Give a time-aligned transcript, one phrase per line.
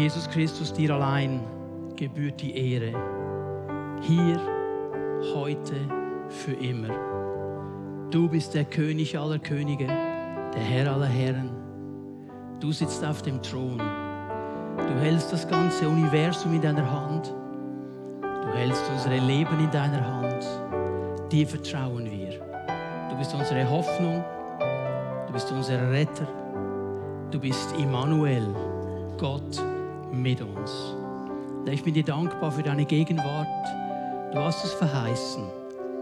[0.00, 1.42] Jesus Christus, dir allein
[1.94, 2.94] gebührt die Ehre.
[4.00, 4.40] Hier,
[5.34, 5.74] heute,
[6.30, 6.88] für immer.
[8.10, 11.50] Du bist der König aller Könige, der Herr aller Herren.
[12.60, 13.76] Du sitzt auf dem Thron.
[13.76, 17.34] Du hältst das ganze Universum in deiner Hand.
[18.22, 20.46] Du hältst unsere Leben in deiner Hand.
[21.30, 22.40] Dir vertrauen wir.
[23.10, 24.24] Du bist unsere Hoffnung.
[25.26, 26.26] Du bist unser Retter.
[27.30, 28.48] Du bist Immanuel,
[29.18, 29.62] Gott
[30.12, 30.94] mit uns.
[31.66, 33.46] Ich bin dir dankbar für deine Gegenwart.
[34.32, 35.44] Du hast es verheißen.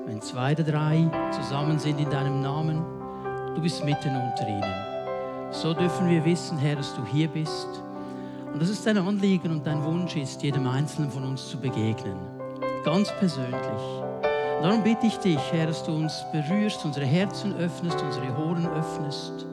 [0.06, 2.82] Wenn zwei oder drei zusammen sind in deinem Namen,
[3.54, 5.52] du bist mitten unter ihnen.
[5.52, 7.68] So dürfen wir wissen, Herr, dass du hier bist
[8.52, 12.16] und dass es dein Anliegen und dein Wunsch ist, jedem Einzelnen von uns zu begegnen.
[12.84, 13.54] Ganz persönlich.
[14.58, 18.66] Und darum bitte ich dich, Herr, dass du uns berührst, unsere Herzen öffnest, unsere Ohren
[18.68, 19.46] öffnest,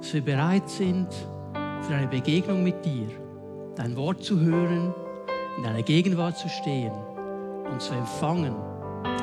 [0.00, 1.08] dass wir bereit sind
[1.82, 3.08] für eine Begegnung mit dir,
[3.80, 4.92] dein Wort zu hören,
[5.56, 6.92] in deiner Gegenwart zu stehen
[7.72, 8.54] und zu empfangen,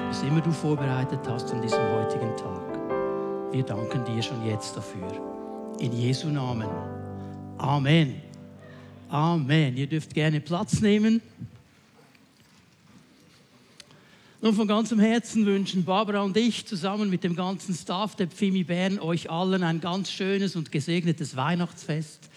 [0.07, 3.53] was immer du vorbereitet hast an diesem heutigen Tag.
[3.53, 5.75] Wir danken dir schon jetzt dafür.
[5.79, 6.67] In Jesu Namen.
[7.59, 8.15] Amen.
[9.09, 9.77] Amen.
[9.77, 11.21] Ihr dürft gerne Platz nehmen.
[14.41, 18.63] Nun von ganzem Herzen wünschen Barbara und ich zusammen mit dem ganzen Staff der Pfimi
[18.63, 22.27] Bern euch allen ein ganz schönes und gesegnetes Weihnachtsfest.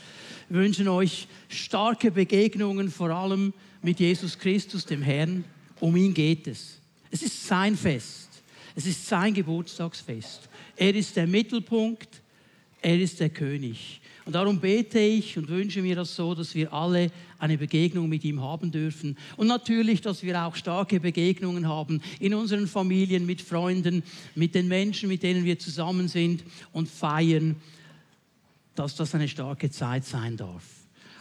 [0.50, 5.44] Wünschen euch starke Begegnungen, vor allem mit Jesus Christus, dem Herrn.
[5.78, 6.80] Um ihn geht es.
[7.08, 8.42] Es ist sein Fest.
[8.74, 10.48] Es ist sein Geburtstagsfest.
[10.74, 12.20] Er ist der Mittelpunkt.
[12.82, 14.00] Er ist der König.
[14.24, 18.24] Und darum bete ich und wünsche mir das so, dass wir alle eine Begegnung mit
[18.24, 19.16] ihm haben dürfen.
[19.36, 24.02] Und natürlich, dass wir auch starke Begegnungen haben in unseren Familien, mit Freunden,
[24.34, 27.56] mit den Menschen, mit denen wir zusammen sind und feiern,
[28.74, 30.62] dass das eine starke Zeit sein darf.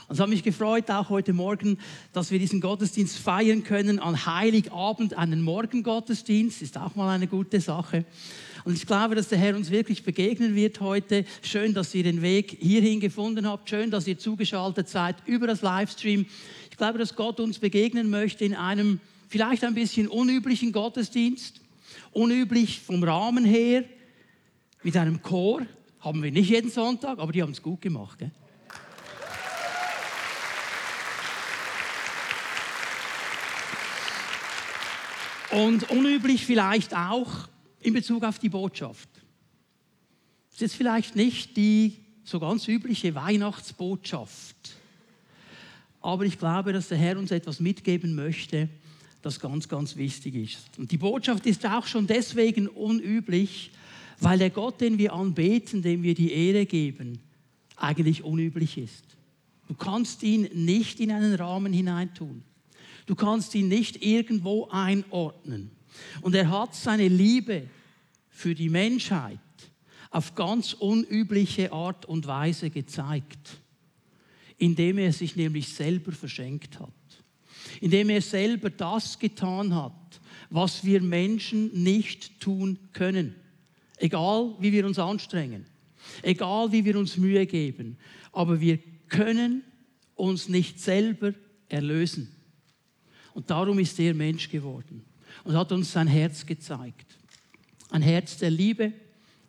[0.09, 1.77] Und es hat mich gefreut, auch heute Morgen,
[2.13, 7.61] dass wir diesen Gottesdienst feiern können an Heiligabend, einen Morgengottesdienst, ist auch mal eine gute
[7.61, 8.05] Sache.
[8.65, 11.25] Und ich glaube, dass der Herr uns wirklich begegnen wird heute.
[11.43, 13.69] Schön, dass ihr den Weg hierhin gefunden habt.
[13.69, 16.25] Schön, dass ihr zugeschaltet seid über das Livestream.
[16.71, 21.61] Ich glaube, dass Gott uns begegnen möchte in einem vielleicht ein bisschen unüblichen Gottesdienst.
[22.11, 23.83] Unüblich vom Rahmen her,
[24.81, 25.61] mit einem Chor.
[25.99, 28.19] Haben wir nicht jeden Sonntag, aber die haben es gut gemacht.
[28.19, 28.31] Gell?
[35.51, 37.49] Und unüblich vielleicht auch
[37.81, 39.09] in Bezug auf die Botschaft.
[40.51, 44.55] Das ist vielleicht nicht die so ganz übliche Weihnachtsbotschaft,
[46.01, 48.69] aber ich glaube, dass der Herr uns etwas mitgeben möchte,
[49.21, 50.77] das ganz, ganz wichtig ist.
[50.77, 53.71] Und die Botschaft ist auch schon deswegen unüblich,
[54.19, 57.19] weil der Gott, den wir anbeten, dem wir die Ehre geben,
[57.75, 59.05] eigentlich unüblich ist.
[59.67, 62.43] Du kannst ihn nicht in einen Rahmen hineintun.
[63.05, 65.71] Du kannst ihn nicht irgendwo einordnen.
[66.21, 67.67] Und er hat seine Liebe
[68.29, 69.39] für die Menschheit
[70.11, 73.59] auf ganz unübliche Art und Weise gezeigt,
[74.57, 76.89] indem er sich nämlich selber verschenkt hat,
[77.79, 80.19] indem er selber das getan hat,
[80.49, 83.35] was wir Menschen nicht tun können,
[83.99, 85.65] egal wie wir uns anstrengen,
[86.21, 87.97] egal wie wir uns Mühe geben,
[88.31, 89.63] aber wir können
[90.15, 91.33] uns nicht selber
[91.67, 92.35] erlösen.
[93.33, 95.05] Und darum ist er Mensch geworden
[95.43, 97.17] und hat uns sein Herz gezeigt.
[97.89, 98.93] Ein Herz der Liebe,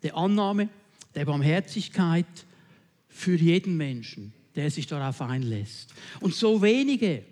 [0.03, 0.69] der Annahme,
[1.15, 2.27] der Barmherzigkeit
[3.09, 5.93] für jeden Menschen, der sich darauf einlässt.
[6.21, 7.25] Und so wenige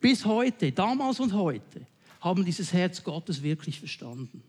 [0.00, 1.86] bis heute, damals und heute,
[2.20, 4.42] haben dieses Herz Gottes wirklich verstanden.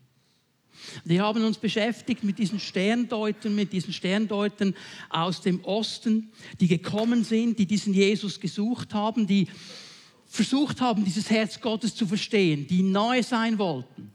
[1.04, 4.76] Wir haben uns beschäftigt mit diesen Sterndeutern, mit diesen Sterndeutern
[5.10, 9.48] aus dem Osten, die gekommen sind, die diesen Jesus gesucht haben, die
[10.26, 14.12] versucht haben, dieses Herz Gottes zu verstehen, die neu sein wollten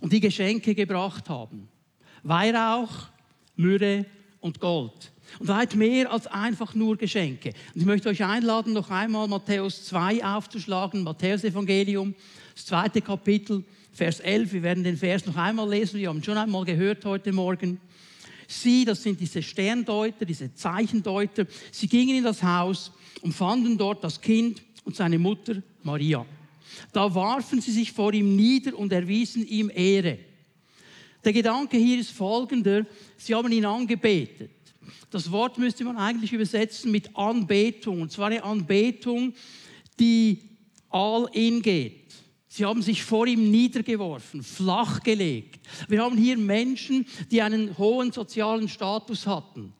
[0.00, 1.68] und die Geschenke gebracht haben.
[2.22, 3.08] Weihrauch,
[3.56, 4.06] Myrrhe
[4.40, 5.12] und Gold.
[5.38, 7.52] Und weit mehr als einfach nur Geschenke.
[7.74, 12.14] Und ich möchte euch einladen, noch einmal Matthäus 2 aufzuschlagen, Matthäus Evangelium,
[12.54, 14.52] das zweite Kapitel, Vers 11.
[14.52, 17.80] Wir werden den Vers noch einmal lesen, wir haben schon einmal gehört heute Morgen.
[18.46, 24.02] Sie, das sind diese Sterndeuter, diese Zeichendeuter, sie gingen in das Haus und fanden dort
[24.02, 26.24] das Kind und seine Mutter Maria.
[26.92, 30.18] Da warfen sie sich vor ihm nieder und erwiesen ihm Ehre.
[31.24, 32.86] Der Gedanke hier ist folgender,
[33.16, 34.50] sie haben ihn angebetet.
[35.10, 38.02] Das Wort müsste man eigentlich übersetzen mit Anbetung.
[38.02, 39.34] Und zwar eine Anbetung,
[39.98, 40.42] die
[40.90, 41.97] all in geht.
[42.58, 45.60] Sie haben sich vor ihm niedergeworfen, flachgelegt.
[45.86, 49.72] Wir haben hier Menschen, die einen hohen sozialen Status hatten.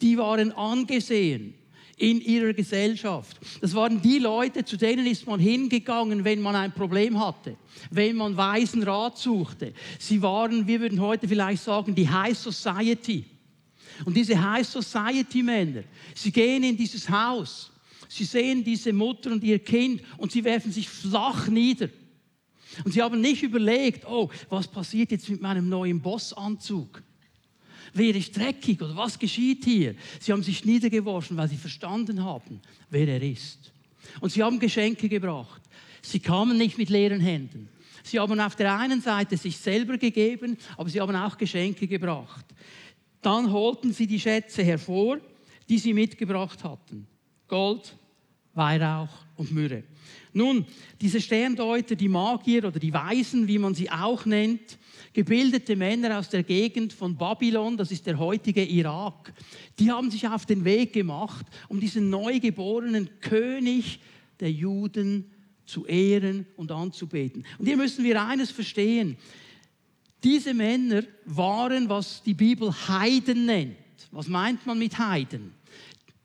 [0.00, 1.52] Die waren angesehen
[1.98, 3.38] in ihrer Gesellschaft.
[3.60, 7.58] Das waren die Leute, zu denen ist man hingegangen, wenn man ein Problem hatte,
[7.90, 9.74] wenn man weisen Rat suchte.
[9.98, 13.26] Sie waren, wir würden heute vielleicht sagen, die High Society.
[14.06, 15.82] Und diese High Society Männer,
[16.14, 17.70] sie gehen in dieses Haus,
[18.08, 21.90] sie sehen diese Mutter und ihr Kind und sie werfen sich flach nieder.
[22.84, 27.02] Und sie haben nicht überlegt, oh, was passiert jetzt mit meinem neuen Bossanzug?
[27.94, 29.94] Wer ist dreckig oder was geschieht hier?
[30.18, 32.60] Sie haben sich niedergeworfen, weil sie verstanden haben,
[32.90, 33.72] wer er ist.
[34.20, 35.60] Und sie haben Geschenke gebracht.
[36.00, 37.68] Sie kamen nicht mit leeren Händen.
[38.02, 42.46] Sie haben auf der einen Seite sich selber gegeben, aber sie haben auch Geschenke gebracht.
[43.20, 45.18] Dann holten sie die Schätze hervor,
[45.68, 47.06] die sie mitgebracht hatten.
[47.46, 47.94] Gold,
[48.54, 49.84] Weihrauch und Myrrhe.
[50.34, 50.64] Nun,
[51.00, 54.78] diese Sterndeuter, die Magier oder die Weisen, wie man sie auch nennt,
[55.12, 59.34] gebildete Männer aus der Gegend von Babylon, das ist der heutige Irak,
[59.78, 64.00] die haben sich auf den Weg gemacht, um diesen neugeborenen König
[64.40, 65.30] der Juden
[65.66, 67.44] zu ehren und anzubeten.
[67.58, 69.16] Und hier müssen wir eines verstehen.
[70.24, 73.76] Diese Männer waren, was die Bibel Heiden nennt.
[74.12, 75.52] Was meint man mit Heiden?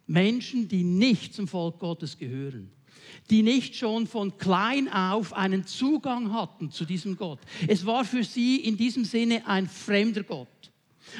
[0.05, 2.71] Menschen, die nicht zum Volk Gottes gehören
[3.29, 7.39] die nicht schon von klein auf einen Zugang hatten zu diesem Gott.
[7.67, 10.47] Es war für sie in diesem Sinne ein fremder Gott.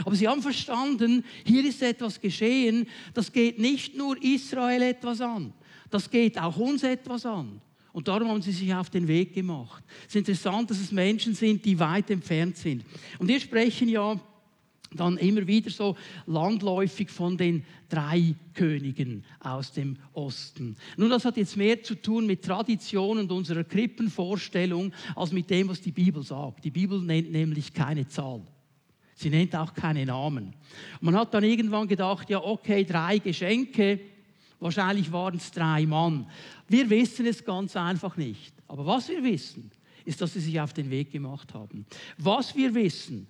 [0.06, 5.54] Aber sie haben verstanden, hier ist etwas geschehen, das geht nicht nur Israel etwas an,
[5.90, 7.62] das geht auch uns etwas an.
[7.94, 9.84] Und darum haben sie sich auf den Weg gemacht.
[10.02, 12.86] Es ist interessant, dass es Menschen sind, die weit entfernt sind.
[13.18, 14.20] Und wir sprechen ja
[14.94, 15.96] dann immer wieder so
[16.26, 20.76] landläufig von den drei Königen aus dem Osten.
[20.98, 25.70] Nun, das hat jetzt mehr zu tun mit Tradition und unserer Krippenvorstellung als mit dem,
[25.70, 26.64] was die Bibel sagt.
[26.64, 28.42] Die Bibel nennt nämlich keine Zahl.
[29.16, 30.54] Sie nennt auch keine Namen.
[31.02, 34.00] Man hat dann irgendwann gedacht, ja, okay, drei Geschenke,
[34.60, 36.28] wahrscheinlich waren es drei Mann.
[36.68, 38.54] Wir wissen es ganz einfach nicht.
[38.68, 39.72] Aber was wir wissen,
[40.06, 41.86] ist, dass sie sich auf den Weg gemacht haben.
[42.18, 43.28] Was wir wissen,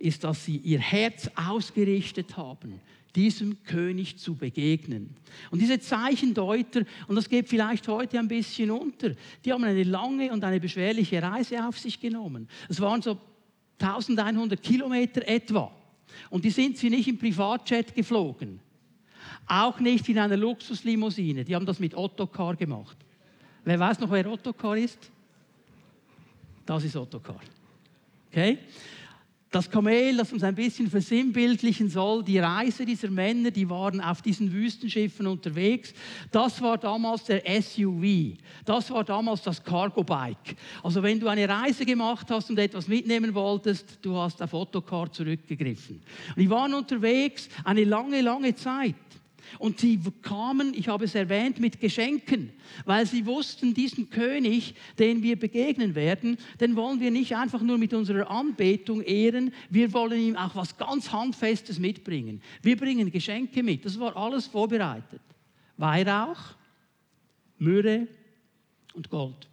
[0.00, 2.80] ist, dass sie ihr Herz ausgerichtet haben,
[3.14, 5.14] diesem König zu begegnen.
[5.50, 9.14] Und diese Zeichendeuter, und das geht vielleicht heute ein bisschen unter,
[9.44, 12.48] die haben eine lange und eine beschwerliche Reise auf sich genommen.
[12.68, 13.18] Es waren so
[13.78, 15.72] 1100 Kilometer etwa.
[16.28, 18.60] Und die sind sie nicht im Privatjet geflogen.
[19.46, 21.44] Auch nicht in einer Luxuslimousine.
[21.44, 22.96] Die haben das mit Ottokar gemacht.
[23.64, 25.10] Wer weiß noch, wer Ottokar ist?
[26.64, 27.40] Das ist Ottokar.
[28.30, 28.58] Okay?
[29.50, 34.22] Das Kamel, das uns ein bisschen versinnbildlichen soll, die Reise dieser Männer, die waren auf
[34.22, 35.92] diesen Wüstenschiffen unterwegs.
[36.30, 38.36] Das war damals der SUV.
[38.64, 40.54] Das war damals das Cargo Bike.
[40.84, 45.10] Also wenn du eine Reise gemacht hast und etwas mitnehmen wolltest, du hast auf Autocar
[45.10, 46.00] zurückgegriffen.
[46.28, 48.94] Und die waren unterwegs eine lange, lange Zeit.
[49.58, 52.52] Und sie kamen, ich habe es erwähnt, mit Geschenken,
[52.84, 57.78] weil sie wussten, diesen König, den wir begegnen werden, den wollen wir nicht einfach nur
[57.78, 62.40] mit unserer Anbetung ehren, wir wollen ihm auch was ganz Handfestes mitbringen.
[62.62, 65.20] Wir bringen Geschenke mit, das war alles vorbereitet.
[65.76, 66.38] Weihrauch,
[67.58, 68.06] Myrrhe
[68.94, 69.48] und Gold.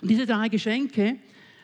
[0.00, 1.18] Und diese drei Geschenke,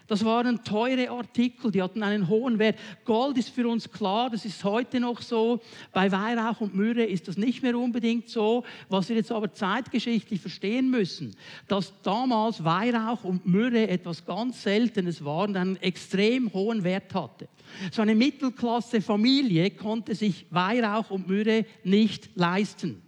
[0.08, 2.78] das waren teure Artikel, die hatten einen hohen Wert.
[3.04, 5.60] Gold ist für uns klar, das ist heute noch so.
[5.92, 8.64] Bei Weihrauch und Myrrhe ist das nicht mehr unbedingt so.
[8.88, 11.36] Was wir jetzt aber zeitgeschichtlich verstehen müssen,
[11.68, 17.46] dass damals Weihrauch und Myrrhe etwas ganz Seltenes waren, einen extrem hohen Wert hatte.
[17.92, 23.02] So eine Mittelklasse-Familie konnte sich Weihrauch und Myrrhe nicht leisten.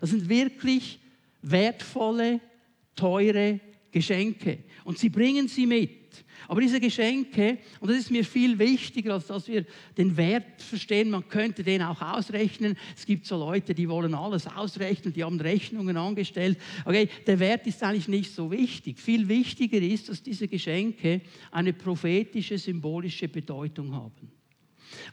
[0.00, 1.00] Das sind wirklich
[1.42, 2.40] wertvolle,
[2.94, 3.58] teure
[3.90, 4.60] Geschenke.
[4.84, 6.03] Und sie bringen sie mit.
[6.48, 9.64] Aber diese Geschenke, und das ist mir viel wichtiger, als dass wir
[9.96, 12.76] den Wert verstehen, man könnte den auch ausrechnen.
[12.96, 16.58] Es gibt so Leute, die wollen alles ausrechnen, die haben Rechnungen angestellt.
[16.84, 18.98] Okay, der Wert ist eigentlich nicht so wichtig.
[18.98, 24.30] Viel wichtiger ist, dass diese Geschenke eine prophetische, symbolische Bedeutung haben.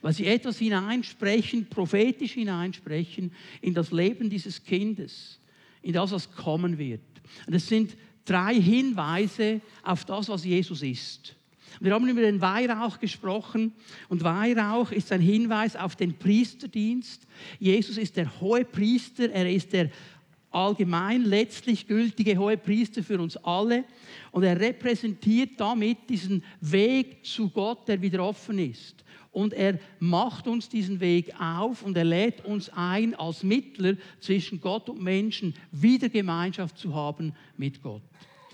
[0.01, 5.39] Weil sie etwas hineinsprechen, prophetisch hineinsprechen in das Leben dieses Kindes,
[5.81, 7.01] in das, was kommen wird.
[7.47, 11.35] Und es sind drei Hinweise auf das, was Jesus ist.
[11.79, 13.73] Wir haben über den Weihrauch gesprochen
[14.09, 17.25] und Weihrauch ist ein Hinweis auf den Priesterdienst.
[17.59, 19.89] Jesus ist der hohe Priester, er ist der
[20.51, 23.85] allgemein letztlich gültige hohe Priester für uns alle
[24.31, 29.03] und er repräsentiert damit diesen Weg zu Gott, der wieder offen ist.
[29.31, 34.59] Und er macht uns diesen Weg auf und er lädt uns ein, als Mittler zwischen
[34.59, 38.01] Gott und Menschen wieder Gemeinschaft zu haben mit Gott.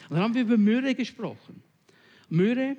[0.10, 1.64] Und dann haben wir über Myrrhe gesprochen.
[2.30, 2.78] Myrrhe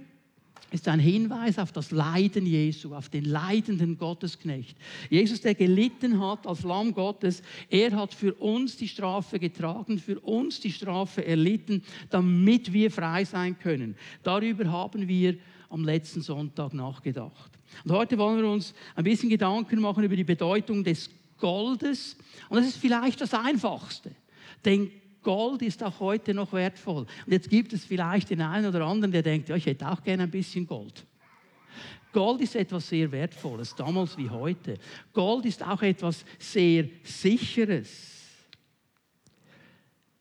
[0.70, 4.76] ist ein Hinweis auf das Leiden Jesu, auf den leidenden Gottesknecht.
[5.08, 10.20] Jesus, der gelitten hat als Lamm Gottes, er hat für uns die Strafe getragen, für
[10.20, 13.96] uns die Strafe erlitten, damit wir frei sein können.
[14.22, 15.36] Darüber haben wir
[15.70, 17.50] am letzten Sonntag nachgedacht.
[17.84, 22.16] Und heute wollen wir uns ein bisschen Gedanken machen über die Bedeutung des Goldes.
[22.48, 24.10] Und das ist vielleicht das Einfachste.
[24.64, 24.90] Denn
[25.22, 27.06] Gold ist auch heute noch wertvoll.
[27.26, 30.02] Und jetzt gibt es vielleicht den einen oder anderen, der denkt, ja, ich hätte auch
[30.02, 31.04] gerne ein bisschen Gold.
[32.12, 34.78] Gold ist etwas sehr Wertvolles, damals wie heute.
[35.12, 38.18] Gold ist auch etwas sehr Sicheres.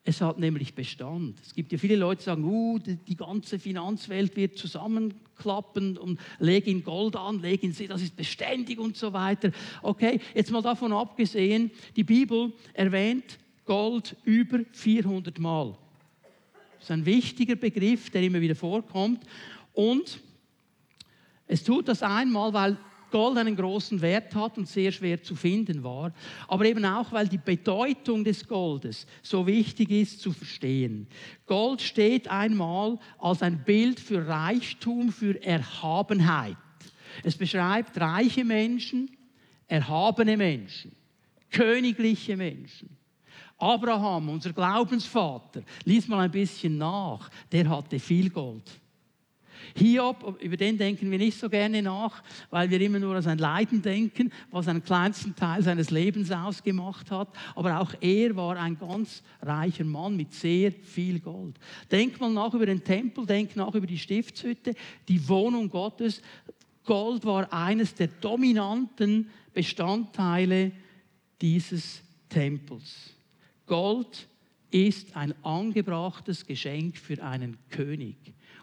[0.04, 1.38] Es hat nämlich Bestand.
[1.46, 6.66] Es gibt ja viele Leute, die sagen, uh, die, ganze Finanzwelt wird zusammenklappen und leg
[6.68, 9.52] in Gold an, leg in das ist beständig und so weiter.
[9.82, 15.78] Okay, jetzt mal davon abgesehen, die Bibel erwähnt Gold über 400 Mal.
[16.76, 19.24] Das ist ein wichtiger Begriff, der immer wieder vorkommt.
[19.74, 20.20] Und
[21.46, 22.78] es tut das einmal, weil
[23.12, 26.14] Gold einen großen Wert hat und sehr schwer zu finden war,
[26.48, 31.08] aber eben auch, weil die Bedeutung des Goldes so wichtig ist zu verstehen.
[31.46, 36.58] Gold steht einmal als ein Bild für Reichtum, für Erhabenheit.
[37.24, 39.10] Es beschreibt reiche Menschen,
[39.68, 40.92] erhabene Menschen,
[41.50, 42.97] königliche Menschen.
[43.58, 48.80] Abraham, unser Glaubensvater, lies mal ein bisschen nach, der hatte viel Gold.
[49.76, 53.38] Hiob, über den denken wir nicht so gerne nach, weil wir immer nur an sein
[53.38, 57.30] Leiden denken, was einen kleinsten Teil seines Lebens ausgemacht hat.
[57.56, 61.56] Aber auch er war ein ganz reicher Mann mit sehr viel Gold.
[61.92, 64.74] Denk mal nach über den Tempel, denk nach über die Stiftshütte,
[65.08, 66.22] die Wohnung Gottes.
[66.86, 70.72] Gold war eines der dominanten Bestandteile
[71.42, 73.17] dieses Tempels.
[73.68, 74.28] Gold
[74.72, 78.16] ist ein angebrachtes Geschenk für einen König.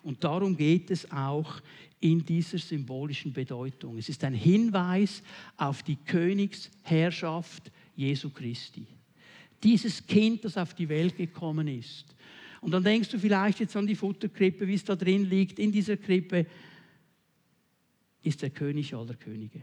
[0.03, 1.63] Und darum geht es auch
[2.01, 3.97] in dieser symbolischen Bedeutung.
[3.97, 5.23] Es ist ein Hinweis
[5.57, 8.87] auf die Königsherrschaft Jesu Christi.
[9.63, 12.15] Dieses Kind, das auf die Welt gekommen ist.
[12.61, 15.59] Und dann denkst du vielleicht jetzt an die Futterkrippe, wie es da drin liegt.
[15.59, 16.47] In dieser Krippe
[18.23, 19.63] ist der König aller Könige.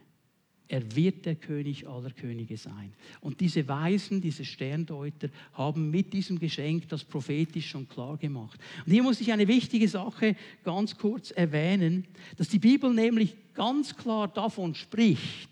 [0.72, 2.94] Er wird der König aller Könige sein.
[3.20, 8.58] Und diese Weisen, diese Sterndeuter haben mit diesem Geschenk das prophetisch schon klar gemacht.
[8.86, 12.06] Und hier muss ich eine wichtige Sache ganz kurz erwähnen,
[12.38, 15.50] dass die Bibel nämlich ganz klar davon spricht,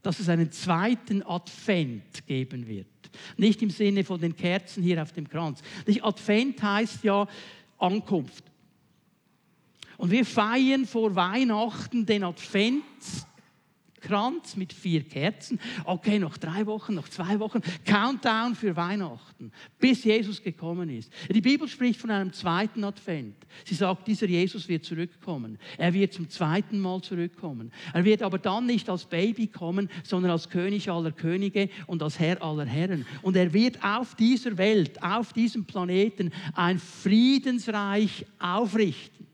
[0.00, 2.86] dass es einen zweiten Advent geben wird.
[3.36, 5.60] Nicht im Sinne von den Kerzen hier auf dem Kranz.
[6.00, 7.28] Advent heißt ja
[7.76, 8.44] Ankunft.
[9.98, 12.84] Und wir feiern vor Weihnachten den Advent
[14.06, 15.58] Kranz mit vier Kerzen.
[15.84, 17.60] Okay, noch drei Wochen, noch zwei Wochen.
[17.84, 21.12] Countdown für Weihnachten, bis Jesus gekommen ist.
[21.28, 23.34] Die Bibel spricht von einem zweiten Advent.
[23.64, 25.58] Sie sagt, dieser Jesus wird zurückkommen.
[25.76, 27.72] Er wird zum zweiten Mal zurückkommen.
[27.92, 32.20] Er wird aber dann nicht als Baby kommen, sondern als König aller Könige und als
[32.20, 33.06] Herr aller Herren.
[33.22, 39.25] Und er wird auf dieser Welt, auf diesem Planeten ein Friedensreich aufrichten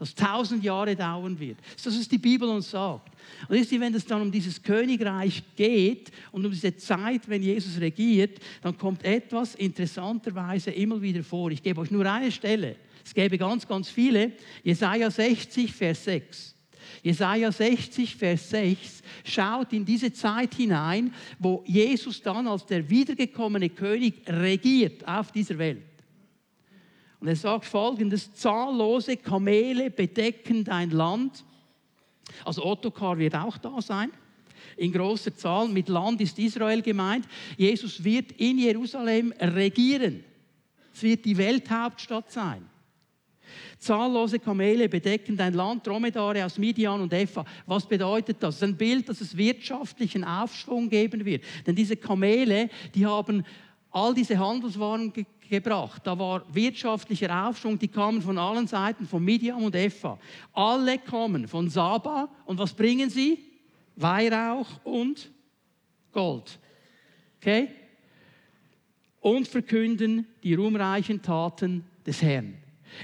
[0.00, 1.58] das tausend Jahre dauern wird.
[1.76, 3.14] Das ist, was die Bibel uns sagt.
[3.48, 7.42] Und wisst ihr, wenn es dann um dieses Königreich geht und um diese Zeit, wenn
[7.42, 11.50] Jesus regiert, dann kommt etwas interessanterweise immer wieder vor.
[11.50, 12.76] Ich gebe euch nur eine Stelle.
[13.04, 14.32] Es gäbe ganz, ganz viele.
[14.64, 16.54] Jesaja 60, Vers 6.
[17.02, 23.68] Jesaja 60, Vers 6 schaut in diese Zeit hinein, wo Jesus dann als der wiedergekommene
[23.68, 25.82] König regiert auf dieser Welt.
[27.20, 31.44] Und er sagt folgendes, zahllose Kamele bedecken dein Land.
[32.44, 34.10] Also Ottokar wird auch da sein.
[34.76, 35.68] In großer Zahl.
[35.68, 37.26] Mit Land ist Israel gemeint.
[37.58, 40.24] Jesus wird in Jerusalem regieren.
[40.94, 42.66] Es wird die Welthauptstadt sein.
[43.78, 47.44] Zahllose Kamele bedecken dein Land, Dromedare aus Midian und Epha.
[47.66, 48.56] Was bedeutet das?
[48.56, 51.44] Das ist ein Bild, dass es wirtschaftlichen Aufschwung geben wird.
[51.66, 53.44] Denn diese Kamele, die haben
[53.90, 55.12] all diese Handelswaren
[55.50, 56.00] gebracht.
[56.06, 60.18] Da war wirtschaftlicher Aufschwung, die kamen von allen Seiten, von Midian und Epha.
[60.52, 63.38] Alle kommen von Saba und was bringen sie?
[63.96, 65.30] Weihrauch und
[66.12, 66.58] Gold.
[67.38, 67.68] Okay?
[69.20, 72.54] Und verkünden die ruhmreichen Taten des Herrn.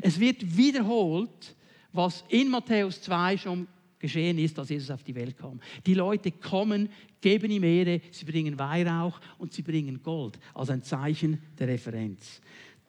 [0.01, 1.55] Es wird wiederholt,
[1.93, 3.69] was in Matthäus 2 schon
[4.07, 5.61] geschehen ist, als Jesus auf die Welt kam.
[5.85, 6.89] Die Leute kommen,
[7.21, 12.41] geben ihm Ehre, sie bringen Weihrauch und sie bringen Gold als ein Zeichen der Referenz.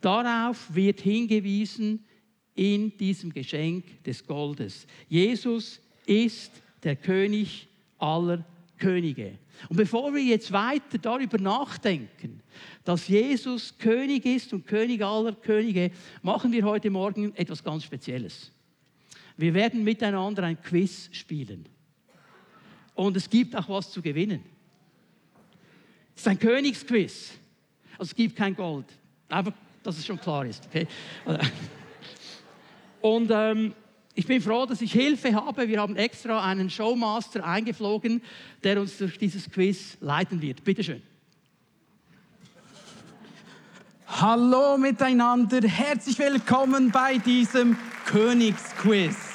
[0.01, 2.05] Darauf wird hingewiesen
[2.53, 4.87] in diesem Geschenk des Goldes.
[5.07, 6.51] Jesus ist
[6.83, 8.45] der König aller
[8.77, 9.37] Könige.
[9.69, 12.41] Und bevor wir jetzt weiter darüber nachdenken,
[12.83, 18.51] dass Jesus König ist und König aller Könige, machen wir heute Morgen etwas ganz Spezielles.
[19.37, 21.69] Wir werden miteinander ein Quiz spielen.
[22.95, 24.43] Und es gibt auch was zu gewinnen.
[26.15, 27.33] Es ist ein Königsquiz.
[27.93, 28.87] Also es gibt kein Gold.
[29.29, 29.53] Einfach,
[29.83, 30.65] dass es schon klar ist.
[30.65, 30.87] Okay?
[33.01, 33.73] Und ähm,
[34.15, 35.67] ich bin froh, dass ich Hilfe habe.
[35.67, 38.23] Wir haben extra einen Showmaster eingeflogen,
[38.63, 40.63] der uns durch dieses Quiz leiten wird.
[40.63, 41.03] Bitte schön.
[44.07, 49.26] Hallo miteinander, herzlich willkommen bei diesem Königsquiz.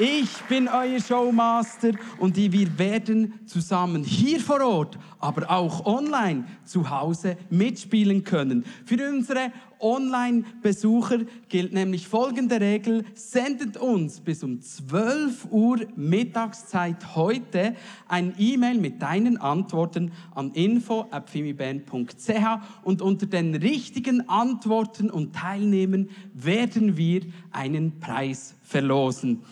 [0.00, 1.90] Ich bin euer Showmaster
[2.20, 8.64] und wir werden zusammen hier vor Ort, aber auch online zu Hause mitspielen können.
[8.84, 9.50] Für unsere
[9.80, 13.06] Online-Besucher gilt nämlich folgende Regel.
[13.14, 17.74] Sendet uns bis um 12 Uhr Mittagszeit heute
[18.06, 26.96] ein E-Mail mit deinen Antworten an info.fimiband.ch und unter den richtigen Antworten und Teilnehmen werden
[26.96, 29.42] wir einen Preis verlosen.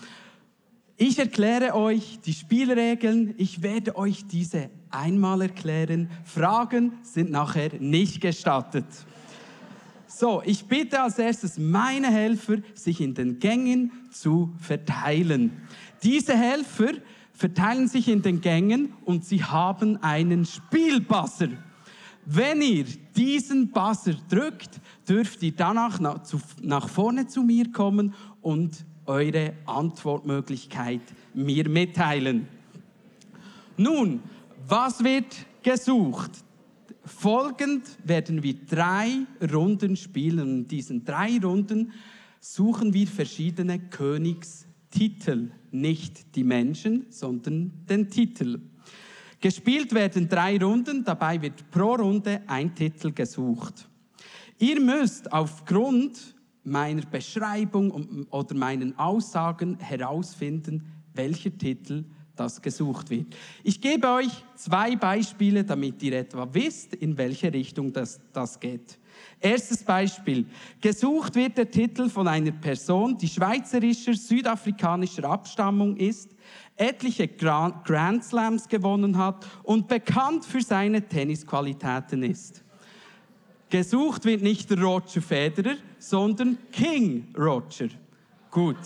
[0.99, 3.35] Ich erkläre euch die Spielregeln.
[3.37, 6.09] Ich werde euch diese einmal erklären.
[6.25, 8.87] Fragen sind nachher nicht gestattet.
[10.07, 15.53] So, ich bitte als erstes meine Helfer, sich in den Gängen zu verteilen.
[16.03, 16.93] Diese Helfer
[17.35, 21.49] verteilen sich in den Gängen und sie haben einen Spielbuzzer.
[22.25, 29.55] Wenn ihr diesen Buzzer drückt, dürft ihr danach nach vorne zu mir kommen und eure
[29.67, 31.01] Antwortmöglichkeit
[31.35, 32.49] mir mitteilen.
[33.77, 34.21] Nun,
[34.69, 36.33] was wird gesucht?
[37.05, 39.11] Folgend werden wir drei
[39.53, 40.59] Runden spielen.
[40.59, 41.93] In diesen drei Runden
[42.41, 45.51] suchen wir verschiedene Königstitel.
[45.71, 48.61] Nicht die Menschen, sondern den Titel.
[49.41, 53.89] Gespielt werden drei Runden, dabei wird pro Runde ein Titel gesucht.
[54.59, 56.35] Ihr müsst aufgrund
[56.67, 60.83] meiner Beschreibung oder meinen Aussagen herausfinden,
[61.15, 62.05] welcher Titel
[62.37, 63.35] das gesucht wird.
[63.65, 68.99] Ich gebe euch zwei Beispiele, damit ihr etwa wisst, in welche Richtung das, das geht.
[69.41, 70.47] Erstes Beispiel.
[70.81, 76.35] Gesucht wird der Titel von einer Person, die schweizerischer, südafrikanischer Abstammung ist,
[76.77, 82.66] etliche Grand Slams gewonnen hat und bekannt für seine Tennisqualitäten ist.
[83.69, 87.89] Gesucht wird nicht der Roger Federer, sondern King Roger.
[88.51, 88.77] Gut.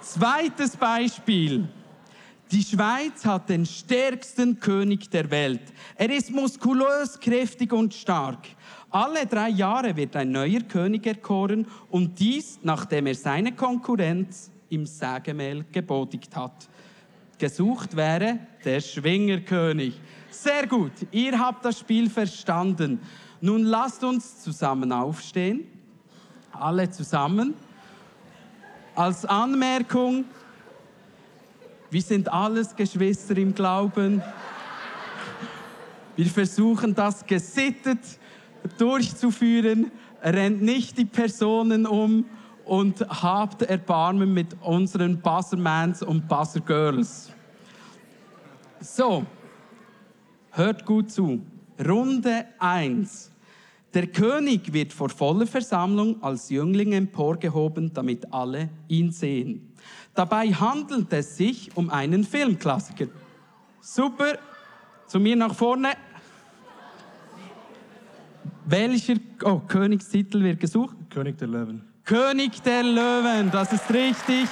[0.00, 1.68] Zweites Beispiel.
[2.50, 5.62] Die Schweiz hat den stärksten König der Welt.
[5.96, 8.46] Er ist muskulös, kräftig und stark.
[8.90, 14.84] Alle drei Jahre wird ein neuer König erkoren und dies, nachdem er seine Konkurrenz im
[14.84, 16.68] Sägemehl gebodigt hat.
[17.38, 19.98] Gesucht wäre der Schwingerkönig.
[20.32, 23.00] Sehr gut, ihr habt das Spiel verstanden.
[23.42, 25.66] Nun lasst uns zusammen aufstehen,
[26.52, 27.52] alle zusammen.
[28.94, 30.24] Als Anmerkung,
[31.90, 34.22] wir sind alles Geschwister im Glauben.
[36.16, 38.00] Wir versuchen das gesittet
[38.78, 39.92] durchzuführen.
[40.22, 42.24] Rennt nicht die Personen um
[42.64, 47.30] und habt Erbarmen mit unseren Buzzermans und Buzzergirls.
[48.80, 49.26] So,
[50.54, 51.40] Hört gut zu.
[51.82, 53.30] Runde 1.
[53.94, 59.72] Der König wird vor voller Versammlung als Jüngling emporgehoben, damit alle ihn sehen.
[60.14, 63.06] Dabei handelt es sich um einen Filmklassiker.
[63.80, 64.38] Super.
[65.06, 65.92] Zu mir nach vorne.
[68.66, 70.96] Welcher oh, Königstitel wird gesucht?
[71.08, 71.82] König der Löwen.
[72.04, 74.48] König der Löwen, das ist richtig.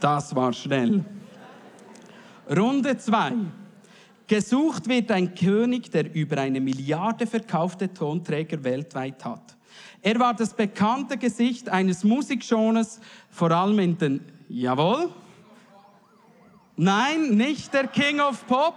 [0.00, 1.04] Das war schnell.
[2.48, 3.32] Runde 2.
[4.26, 9.56] Gesucht wird ein König, der über eine Milliarde verkaufte Tonträger weltweit hat.
[10.02, 14.20] Er war das bekannte Gesicht eines Musikgenres, vor allem in den...
[14.48, 15.10] Jawohl?
[16.76, 18.74] Nein, nicht der King of Pop.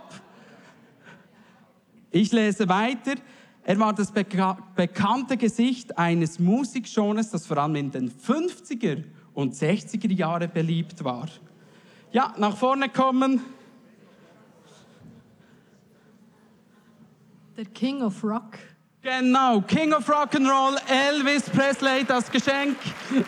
[2.12, 3.16] Ich lese weiter.
[3.64, 9.54] Er war das beka bekannte Gesicht eines Musikgenres, das vor allem in den 50er und
[9.54, 11.28] 60er Jahre beliebt war.
[12.12, 13.42] Ja, nach vorne kommen.
[17.58, 18.58] Der King of Rock.
[19.02, 22.78] Genau, King of Rock and Roll, Elvis Presley, das Geschenk.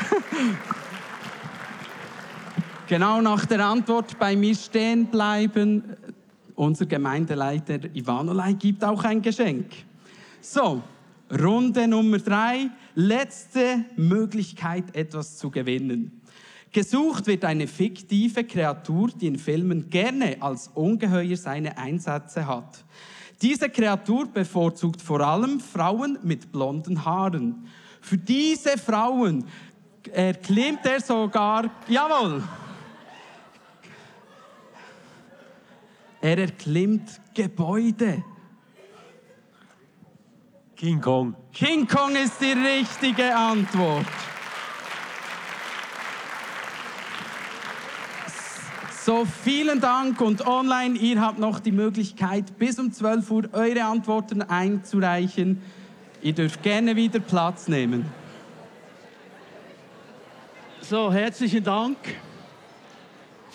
[2.88, 5.84] genau nach der Antwort bei mir stehen bleiben.
[6.56, 9.66] Unser Gemeindeleiter Ivanolai gibt auch ein Geschenk.
[10.40, 10.82] So,
[11.30, 16.22] Runde Nummer drei, letzte Möglichkeit, etwas zu gewinnen.
[16.72, 22.84] Gesucht wird eine fiktive Kreatur, die in Filmen gerne als Ungeheuer seine Einsätze hat.
[23.42, 27.68] Diese Kreatur bevorzugt vor allem Frauen mit blonden Haaren.
[28.02, 29.46] Für diese Frauen
[30.12, 32.44] erklimmt er sogar, jawohl,
[36.22, 38.24] er erklimmt Gebäude.
[40.76, 41.36] King Kong.
[41.54, 44.06] King Kong ist die richtige Antwort.
[49.06, 53.86] So, vielen Dank und online, ihr habt noch die Möglichkeit, bis um 12 Uhr eure
[53.86, 55.62] Antworten einzureichen.
[56.22, 58.06] Ihr dürft gerne wieder Platz nehmen.
[60.82, 61.98] So, herzlichen Dank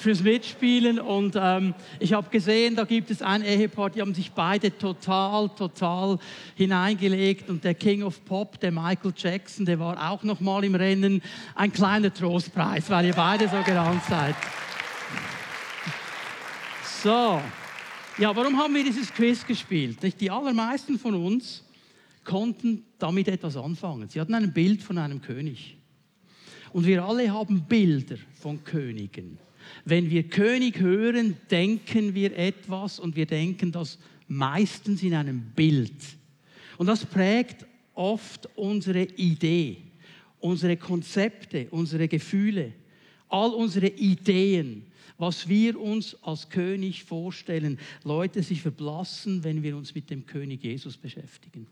[0.00, 4.32] fürs Mitspielen und ähm, ich habe gesehen, da gibt es ein Ehepaar, die haben sich
[4.32, 6.18] beide total, total
[6.54, 10.74] hineingelegt und der King of Pop, der Michael Jackson, der war auch noch mal im
[10.74, 11.22] Rennen.
[11.54, 14.34] Ein kleiner Trostpreis, weil ihr beide so gerannt seid.
[17.02, 17.40] So,
[18.18, 20.02] ja, warum haben wir dieses Quiz gespielt?
[20.02, 20.20] Nicht?
[20.20, 21.64] Die allermeisten von uns
[22.24, 24.08] konnten damit etwas anfangen.
[24.08, 25.76] Sie hatten ein Bild von einem König.
[26.72, 29.38] Und wir alle haben Bilder von Königen.
[29.84, 35.92] Wenn wir König hören, denken wir etwas und wir denken das meistens in einem Bild.
[36.78, 39.78] Und das prägt oft unsere Idee,
[40.38, 42.72] unsere Konzepte, unsere Gefühle,
[43.28, 44.86] all unsere Ideen
[45.20, 47.78] was wir uns als König vorstellen.
[48.04, 51.66] Leute, sich verblassen, wenn wir uns mit dem König Jesus beschäftigen.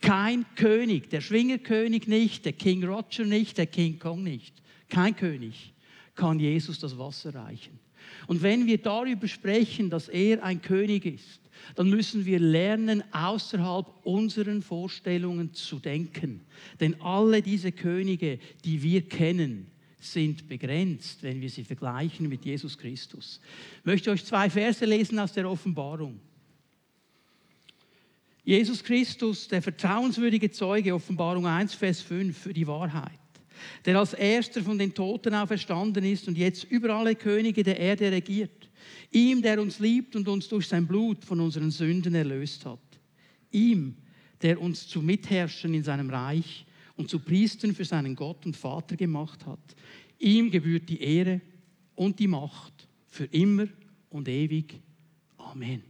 [0.00, 4.54] Kein König, der Schwingerkönig nicht, der King Roger nicht, der King Kong nicht.
[4.88, 5.74] Kein König
[6.16, 7.78] kann Jesus das Wasser reichen.
[8.26, 11.40] Und wenn wir darüber sprechen, dass er ein König ist,
[11.74, 16.40] dann müssen wir lernen, außerhalb unseren Vorstellungen zu denken.
[16.80, 22.78] Denn alle diese Könige, die wir kennen, sind begrenzt, wenn wir sie vergleichen mit Jesus
[22.78, 23.40] Christus.
[23.80, 26.20] Ich möchte euch zwei Verse lesen aus der Offenbarung.
[28.44, 33.18] Jesus Christus, der vertrauenswürdige Zeuge, Offenbarung 1, Vers 5, für die Wahrheit,
[33.84, 38.10] der als erster von den Toten auferstanden ist und jetzt über alle Könige der Erde
[38.10, 38.68] regiert.
[39.12, 42.78] Ihm, der uns liebt und uns durch sein Blut von unseren Sünden erlöst hat.
[43.50, 43.96] Ihm,
[44.42, 46.66] der uns zu Mitherrschern in seinem Reich
[46.96, 49.76] und zu Priestern für seinen Gott und Vater gemacht hat.
[50.18, 51.40] Ihm gebührt die Ehre
[51.94, 53.66] und die Macht für immer
[54.10, 54.80] und ewig.
[55.38, 55.82] Amen.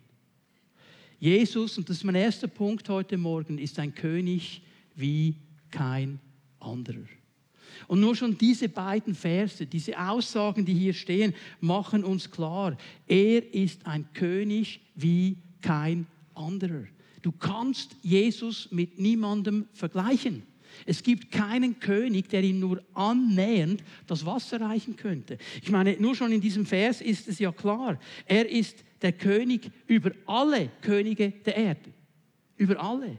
[1.18, 4.62] Jesus, und das ist mein erster Punkt heute Morgen, ist ein König
[4.94, 5.34] wie
[5.70, 6.20] kein
[6.60, 7.06] anderer.
[7.86, 13.54] Und nur schon diese beiden Verse, diese Aussagen, die hier stehen, machen uns klar, er
[13.54, 16.84] ist ein König wie kein anderer.
[17.22, 20.42] Du kannst Jesus mit niemandem vergleichen.
[20.84, 25.38] Es gibt keinen König, der ihm nur annähernd das Wasser reichen könnte.
[25.62, 29.70] Ich meine, nur schon in diesem Vers ist es ja klar, er ist der König
[29.86, 31.92] über alle Könige der Erde.
[32.56, 33.18] Über alle.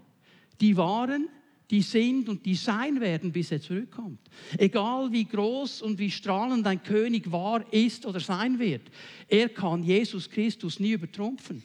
[0.62, 1.28] Die waren,
[1.69, 4.19] die sind und die sein werden, bis er zurückkommt.
[4.58, 8.84] Egal wie groß und wie strahlend ein König war, ist oder sein wird,
[9.27, 11.63] er kann Jesus Christus nie übertrumpfen.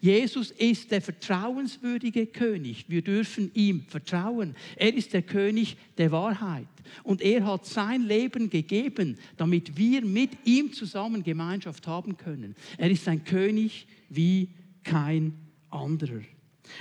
[0.00, 2.86] Jesus ist der vertrauenswürdige König.
[2.88, 4.54] Wir dürfen ihm vertrauen.
[4.76, 6.66] Er ist der König der Wahrheit.
[7.02, 12.54] Und er hat sein Leben gegeben, damit wir mit ihm zusammen Gemeinschaft haben können.
[12.78, 14.48] Er ist ein König wie
[14.84, 15.34] kein
[15.70, 16.22] anderer.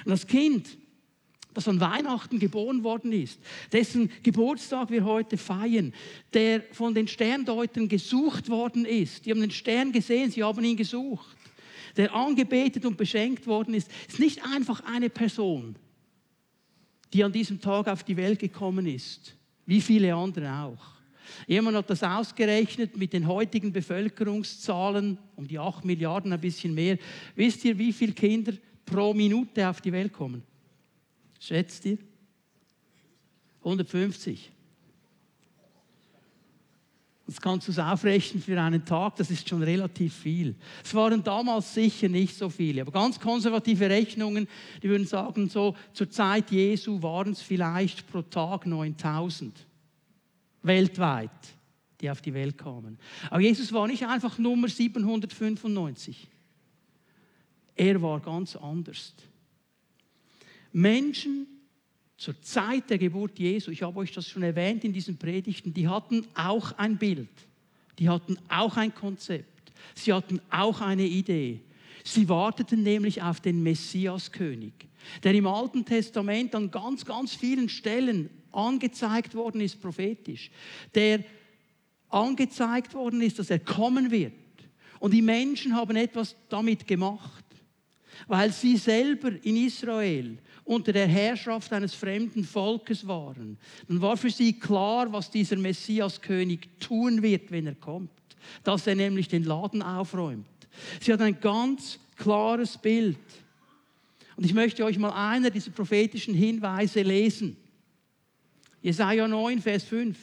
[0.03, 0.77] Und das Kind,
[1.55, 3.39] das an Weihnachten geboren worden ist,
[3.71, 5.93] dessen Geburtstag wir heute feiern,
[6.33, 9.25] der von den Sterndeutern gesucht worden ist.
[9.25, 11.35] Die haben den Stern gesehen, sie haben ihn gesucht
[11.95, 15.75] der angebetet und beschenkt worden ist, ist nicht einfach eine Person,
[17.13, 20.95] die an diesem Tag auf die Welt gekommen ist, wie viele andere auch.
[21.47, 26.97] Jemand hat das ausgerechnet mit den heutigen Bevölkerungszahlen, um die 8 Milliarden, ein bisschen mehr.
[27.35, 28.53] Wisst ihr, wie viele Kinder
[28.85, 30.43] pro Minute auf die Welt kommen?
[31.45, 31.99] Schätzt ihr?
[33.59, 34.51] 150.
[37.27, 40.55] Das kannst du es aufrechnen für einen Tag, das ist schon relativ viel.
[40.83, 44.47] Es waren damals sicher nicht so viele, aber ganz konservative Rechnungen,
[44.81, 49.67] die würden sagen, so zur Zeit Jesu waren es vielleicht pro Tag 9000
[50.63, 51.29] weltweit,
[52.01, 52.97] die auf die Welt kamen.
[53.29, 56.27] Aber Jesus war nicht einfach Nummer 795.
[57.75, 59.13] Er war ganz anders.
[60.75, 61.47] Menschen
[62.17, 65.87] zur Zeit der Geburt Jesu, ich habe euch das schon erwähnt in diesen Predigten, die
[65.87, 67.29] hatten auch ein Bild,
[67.97, 71.61] die hatten auch ein Konzept, sie hatten auch eine Idee.
[72.03, 74.73] Sie warteten nämlich auf den Messiaskönig,
[75.23, 80.51] der im Alten Testament an ganz, ganz vielen Stellen angezeigt worden ist, prophetisch,
[80.93, 81.23] der
[82.09, 84.33] angezeigt worden ist, dass er kommen wird.
[84.99, 87.44] Und die Menschen haben etwas damit gemacht.
[88.27, 94.29] Weil sie selber in Israel unter der Herrschaft eines fremden Volkes waren, dann war für
[94.29, 98.11] sie klar, was dieser Messiaskönig tun wird, wenn er kommt.
[98.63, 100.47] Dass er nämlich den Laden aufräumt.
[101.01, 103.17] Sie hat ein ganz klares Bild.
[104.35, 107.57] Und ich möchte euch mal einer dieser prophetischen Hinweise lesen.
[108.81, 110.17] Jesaja 9, Vers 5.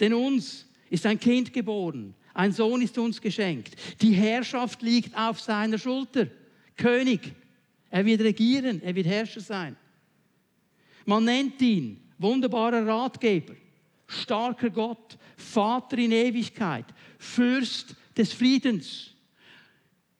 [0.00, 3.76] Denn uns ist ein Kind geboren, ein Sohn ist uns geschenkt.
[4.02, 6.26] Die Herrschaft liegt auf seiner Schulter.
[6.76, 7.32] König.
[7.90, 9.76] Er wird regieren, er wird Herrscher sein.
[11.04, 13.54] Man nennt ihn wunderbarer Ratgeber,
[14.06, 16.86] starker Gott, Vater in Ewigkeit,
[17.18, 19.10] Fürst des Friedens.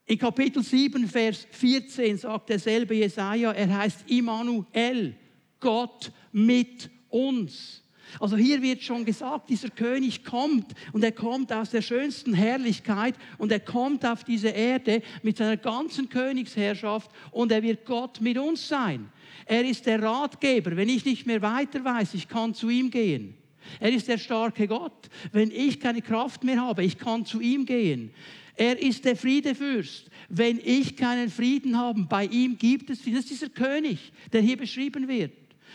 [0.06, 5.14] In Kapitel 7, Vers 14 sagt derselbe Jesaja, er heißt Immanuel,
[5.60, 7.83] Gott mit uns.
[8.20, 13.14] Also hier wird schon gesagt, dieser König kommt und er kommt aus der schönsten Herrlichkeit
[13.38, 18.38] und er kommt auf diese Erde mit seiner ganzen Königsherrschaft und er wird Gott mit
[18.38, 19.08] uns sein.
[19.46, 20.76] Er ist der Ratgeber.
[20.76, 23.34] Wenn ich nicht mehr weiter weiß, ich kann zu ihm gehen.
[23.80, 25.08] Er ist der starke Gott.
[25.32, 28.10] Wenn ich keine Kraft mehr habe, ich kann zu ihm gehen.
[28.56, 30.10] Er ist der Friedefürst.
[30.28, 33.16] Wenn ich keinen Frieden habe, bei ihm gibt es Frieden.
[33.16, 35.32] Das ist dieser König, der hier beschrieben wird.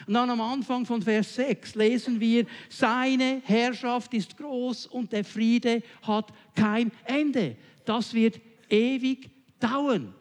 [0.08, 5.24] Und dann am Anfang von Vers 6 lesen wir, seine Herrschaft ist groß und der
[5.24, 7.58] Friede hat kein Ende.
[7.86, 10.14] Das wird ewig dauern.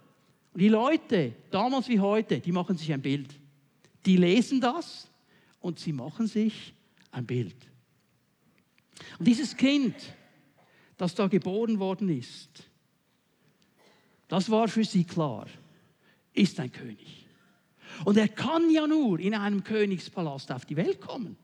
[0.52, 3.34] Und die Leute, damals wie heute, die machen sich ein Bild.
[4.06, 5.08] Die lesen das
[5.60, 6.72] und sie machen sich
[7.10, 7.56] ein Bild.
[9.18, 9.94] Und dieses Kind,
[10.96, 12.68] das da geboren worden ist,
[14.26, 15.46] das war für sie klar,
[16.32, 17.17] ist ein König.
[18.04, 21.36] Und er kann ja nur in einem Königspalast auf die Welt kommen.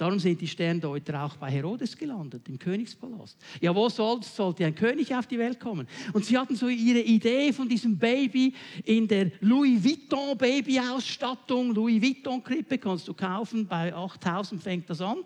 [0.00, 3.36] Darum sind die Sterndeuter auch bei Herodes gelandet, im Königspalast.
[3.60, 5.86] Ja, wo soll, sollte ein König auf die Welt kommen?
[6.14, 11.74] Und sie hatten so ihre Idee von diesem Baby in der Louis Vuitton Babyausstattung.
[11.74, 15.18] Louis Vuitton Krippe kannst du kaufen, bei 8000 fängt das an.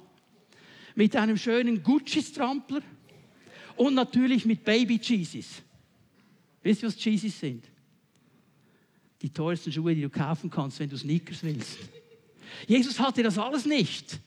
[0.97, 2.83] Mit einem schönen Gucci-Strampler
[3.77, 5.63] und natürlich mit Baby Cheeses.
[6.65, 7.65] Wisst ihr, was Cheeses sind?
[9.25, 11.79] Die teuersten Schuhe, die du kaufen kannst, wenn du Sneakers willst.
[12.67, 14.21] Jesus hatte das alles nicht.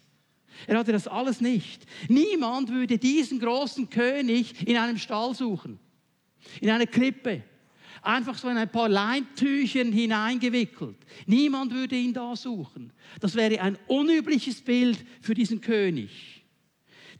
[0.65, 1.85] Er hatte das alles nicht.
[2.09, 5.77] Niemand würde diesen großen König in einem Stall suchen,
[6.59, 7.43] in einer Krippe,
[8.01, 10.97] einfach so in ein paar Leintüchern hineingewickelt.
[11.27, 12.91] Niemand würde ihn da suchen.
[13.19, 16.36] Das wäre ein unübliches Bild für diesen König.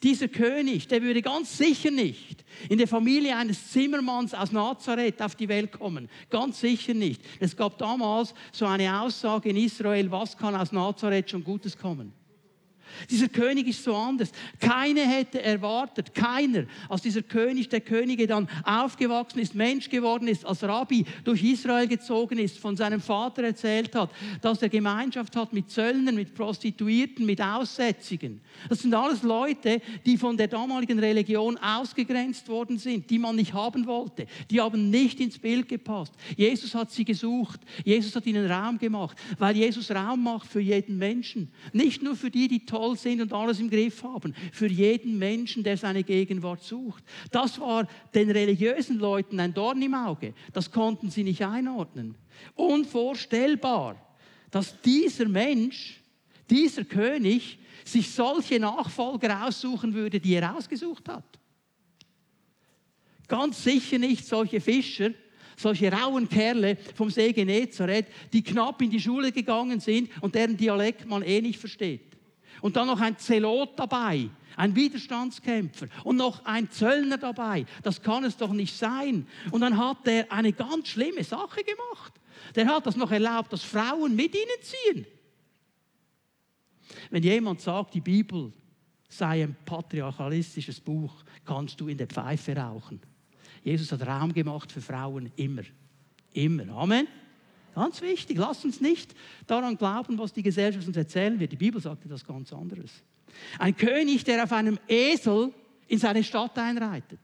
[0.04, 5.36] Dieser König, der würde ganz sicher nicht in der Familie eines Zimmermanns aus Nazareth auf
[5.36, 6.10] die Welt kommen.
[6.30, 7.22] Ganz sicher nicht.
[7.40, 12.14] Es gab damals so eine Aussage in Israel, was kann aus Nazareth schon Gutes kommen?
[13.10, 14.32] Dieser König ist so anders.
[14.60, 20.46] Keiner hätte erwartet, keiner, als dieser König der Könige dann aufgewachsen ist, Mensch geworden ist,
[20.46, 25.54] als Rabbi durch Israel gezogen ist, von seinem Vater erzählt hat, dass er Gemeinschaft hat
[25.54, 28.42] mit Zöllnern, mit Prostituierten, mit Aussätzigen.
[28.70, 33.54] Das sind alles Leute, die von der damaligen Religion ausgegrenzt worden sind, die man nicht
[33.54, 34.28] haben wollte.
[34.50, 36.14] Die haben nicht ins Bild gepasst.
[36.36, 37.60] Jesus hat sie gesucht.
[37.84, 41.50] Jesus hat ihnen Raum gemacht, weil Jesus Raum macht für jeden Menschen.
[41.74, 44.36] Nicht nur für die, die toll sind und alles im Griff haben.
[44.52, 47.04] Für jeden Menschen, der seine Gegenwart sucht.
[47.32, 50.34] Das war den religiösen Leuten ein Dorn im Auge.
[50.54, 52.16] Das konnten sie nicht einordnen.
[52.56, 53.96] Unvorstellbar,
[54.52, 56.00] dass dieser Mensch,
[56.50, 61.24] dieser König, sich solche Nachfolger aussuchen würde, die er ausgesucht hat.
[63.28, 65.12] Ganz sicher nicht solche Fischer,
[65.56, 70.56] solche rauen Kerle vom See Genezareth, die knapp in die Schule gegangen sind und deren
[70.56, 72.17] Dialekt man eh nicht versteht.
[72.62, 77.66] Und dann noch ein Zelot dabei, ein Widerstandskämpfer und noch ein Zöllner dabei.
[77.84, 79.28] Das kann es doch nicht sein.
[79.52, 82.14] Und dann hat er eine ganz schlimme Sache gemacht.
[82.56, 85.06] Der hat das noch erlaubt, dass Frauen mit ihnen ziehen.
[87.10, 88.52] Wenn jemand sagt, die Bibel
[89.10, 91.14] sei ein patriarchalistisches Buch,
[91.46, 93.00] kannst du in der Pfeife rauchen.
[93.64, 95.64] Jesus hat Raum gemacht für Frauen immer.
[96.34, 96.70] Immer.
[96.70, 97.08] Amen.
[97.78, 99.14] Ganz wichtig, lass uns nicht
[99.46, 101.52] daran glauben, was die Gesellschaft uns erzählen wird.
[101.52, 103.04] Die Bibel sagt etwas ganz anderes.
[103.60, 105.54] Ein König, der auf einem Esel
[105.88, 107.20] in seine Stadt einreitet.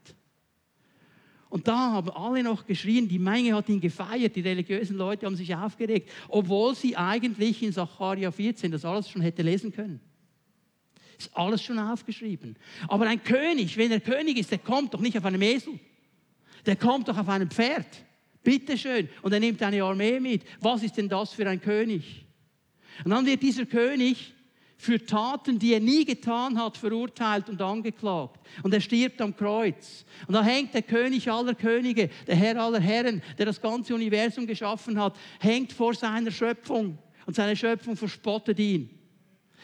[1.48, 5.34] Und da haben alle noch geschrien, die Menge hat ihn gefeiert, die religiösen Leute haben
[5.34, 9.98] sich aufgeregt, obwohl sie eigentlich in Sacharja 14 das alles schon hätte lesen können.
[11.18, 12.54] Ist alles schon aufgeschrieben.
[12.86, 15.80] Aber ein König, wenn er König ist, der kommt doch nicht auf einem Esel.
[16.64, 17.88] Der kommt doch auf einem Pferd.
[18.44, 19.08] Bitteschön.
[19.22, 20.44] Und er nimmt eine Armee mit.
[20.60, 22.26] Was ist denn das für ein König?
[23.04, 24.34] Und dann wird dieser König
[24.76, 28.46] für Taten, die er nie getan hat, verurteilt und angeklagt.
[28.62, 30.04] Und er stirbt am Kreuz.
[30.26, 34.46] Und da hängt der König aller Könige, der Herr aller Herren, der das ganze Universum
[34.46, 36.98] geschaffen hat, hängt vor seiner Schöpfung.
[37.26, 38.90] Und seine Schöpfung verspottet ihn.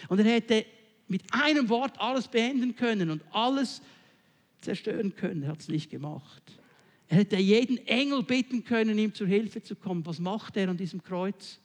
[0.08, 0.64] Und er hätte
[1.08, 3.82] mit einem Wort alles beenden können und alles
[4.62, 5.42] zerstören können.
[5.42, 6.59] Er hat es nicht gemacht.
[7.10, 10.06] Er hätte jeden Engel bitten können, ihm zur Hilfe zu kommen.
[10.06, 11.58] Was macht er an diesem Kreuz?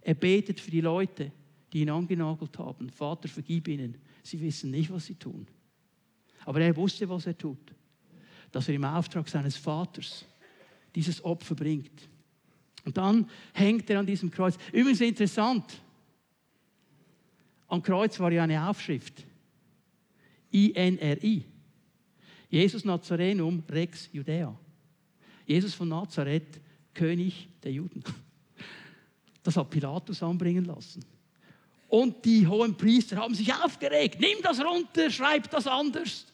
[0.00, 1.30] Er betet für die Leute,
[1.70, 2.88] die ihn angenagelt haben.
[2.88, 3.98] Vater, vergib ihnen.
[4.22, 5.46] Sie wissen nicht, was sie tun.
[6.46, 7.74] Aber er wusste, was er tut.
[8.50, 10.24] Dass er im Auftrag seines Vaters
[10.94, 12.08] dieses Opfer bringt.
[12.86, 14.56] Und dann hängt er an diesem Kreuz.
[14.72, 15.78] Übrigens interessant,
[17.66, 19.26] am Kreuz war ja eine Aufschrift.
[20.50, 21.44] INRI.
[22.48, 24.58] Jesus Nazarenum Rex Judäa.
[25.46, 26.60] Jesus von Nazareth,
[26.92, 28.02] König der Juden.
[29.42, 31.04] Das hat Pilatus anbringen lassen.
[31.88, 34.18] Und die hohen Priester haben sich aufgeregt.
[34.18, 36.26] Nimm das runter, schreib das anders.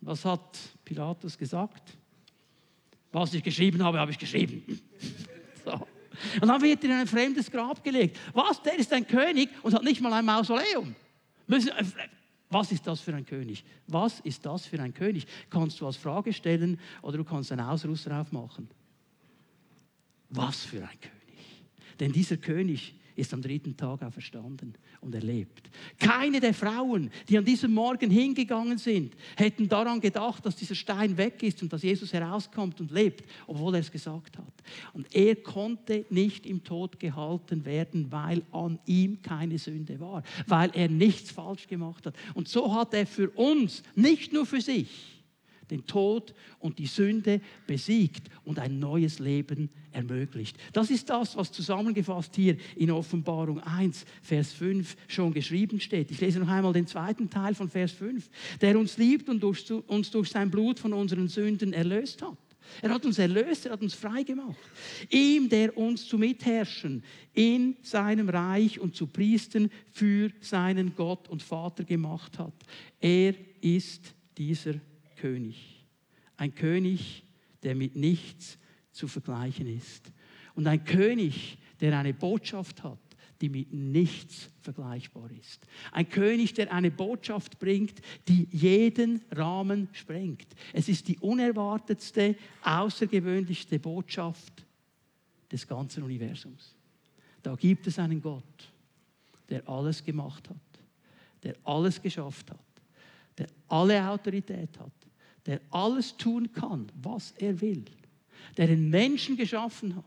[0.00, 1.96] Was hat Pilatus gesagt?
[3.12, 4.80] Was ich geschrieben habe, habe ich geschrieben.
[5.64, 5.74] So.
[6.40, 8.18] Und dann wird er in ein fremdes Grab gelegt.
[8.32, 8.60] Was?
[8.62, 10.92] Der ist ein König und hat nicht mal ein Mausoleum.
[12.52, 13.64] Was ist das für ein König?
[13.86, 15.26] Was ist das für ein König?
[15.48, 18.68] Kannst du als Frage stellen oder du kannst einen Ausrüster aufmachen.
[20.28, 21.64] Was für ein König?
[21.98, 25.70] Denn dieser König ist am dritten Tag auferstanden und erlebt.
[25.98, 31.16] Keine der Frauen, die an diesem Morgen hingegangen sind, hätten daran gedacht, dass dieser Stein
[31.16, 34.52] weg ist und dass Jesus herauskommt und lebt, obwohl er es gesagt hat.
[34.92, 40.70] Und er konnte nicht im Tod gehalten werden, weil an ihm keine Sünde war, weil
[40.74, 42.14] er nichts falsch gemacht hat.
[42.34, 45.11] Und so hat er für uns, nicht nur für sich,
[45.72, 50.56] den Tod und die Sünde besiegt und ein neues Leben ermöglicht.
[50.72, 56.10] Das ist das, was zusammengefasst hier in Offenbarung 1, Vers 5 schon geschrieben steht.
[56.10, 58.28] Ich lese noch einmal den zweiten Teil von Vers 5,
[58.60, 62.38] der uns liebt und durch, uns durch sein Blut von unseren Sünden erlöst hat.
[62.80, 64.56] Er hat uns erlöst, er hat uns frei gemacht.
[65.10, 67.02] Ihm, der uns zu Mitherrschen
[67.34, 72.54] in seinem Reich und zu Priestern für seinen Gott und Vater gemacht hat.
[73.00, 74.74] Er ist dieser
[75.22, 75.86] König.
[76.36, 77.24] Ein König,
[77.62, 78.58] der mit nichts
[78.90, 80.10] zu vergleichen ist.
[80.56, 82.98] Und ein König, der eine Botschaft hat,
[83.40, 85.64] die mit nichts vergleichbar ist.
[85.92, 90.46] Ein König, der eine Botschaft bringt, die jeden Rahmen sprengt.
[90.72, 94.66] Es ist die unerwartetste, außergewöhnlichste Botschaft
[95.50, 96.74] des ganzen Universums.
[97.42, 98.72] Da gibt es einen Gott,
[99.48, 100.56] der alles gemacht hat,
[101.44, 102.58] der alles geschafft hat,
[103.38, 105.01] der alle Autorität hat,
[105.46, 107.84] der alles tun kann, was er will,
[108.56, 110.04] der den Menschen geschaffen hat,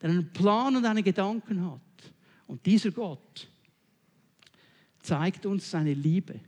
[0.00, 1.80] der einen Plan und einen Gedanken hat.
[2.46, 3.48] Und dieser Gott
[5.00, 6.40] zeigt uns seine Liebe,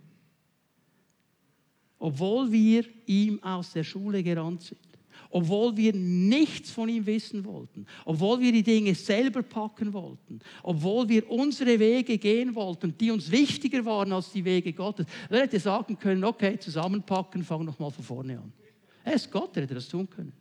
[1.99, 4.92] obwohl wir ihm aus der Schule gerannt sind
[5.33, 11.09] obwohl wir nichts von ihm wissen wollten, obwohl wir die Dinge selber packen wollten, obwohl
[11.09, 15.07] wir unsere Wege gehen wollten, die uns wichtiger waren als die Wege Gottes.
[15.31, 18.53] Er hätte sagen können, okay, zusammenpacken, fang noch mal von vorne an.
[19.05, 20.33] Er ist Gott, er hätte das tun können.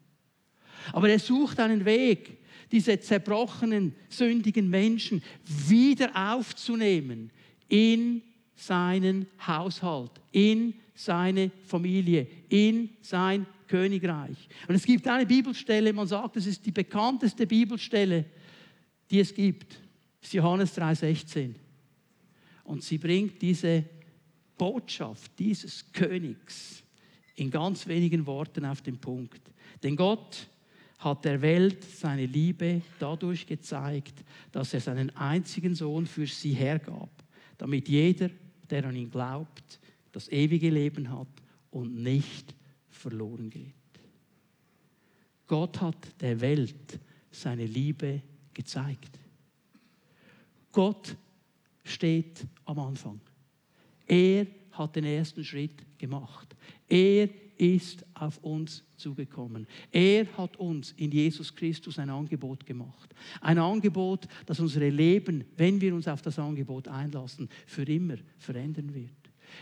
[0.91, 2.39] Aber er sucht einen Weg,
[2.71, 7.31] diese zerbrochenen, sündigen Menschen wieder aufzunehmen
[7.69, 8.21] in
[8.55, 14.49] seinen Haushalt, in seine Familie, in sein Königreich.
[14.67, 18.25] Und es gibt eine Bibelstelle, man sagt, es ist die bekannteste Bibelstelle,
[19.09, 19.73] die es gibt.
[20.19, 21.55] Das ist Johannes 3,16.
[22.63, 23.83] Und sie bringt diese
[24.57, 26.83] Botschaft dieses Königs
[27.35, 29.41] in ganz wenigen Worten auf den Punkt.
[29.81, 30.47] Denn Gott
[30.99, 37.09] hat der Welt seine Liebe dadurch gezeigt, dass er seinen einzigen Sohn für sie hergab,
[37.57, 38.29] damit jeder,
[38.69, 39.79] der an ihn glaubt,
[40.11, 41.27] das ewige Leben hat
[41.69, 42.55] und nicht
[42.89, 43.73] verloren geht.
[45.47, 48.21] Gott hat der Welt seine Liebe
[48.53, 49.19] gezeigt.
[50.71, 51.15] Gott
[51.83, 53.19] steht am Anfang.
[54.07, 56.55] Er hat den ersten Schritt gemacht.
[56.87, 59.67] Er ist auf uns zugekommen.
[59.91, 63.13] Er hat uns in Jesus Christus ein Angebot gemacht.
[63.39, 68.93] Ein Angebot, das unsere Leben, wenn wir uns auf das Angebot einlassen, für immer verändern
[68.93, 69.11] wird.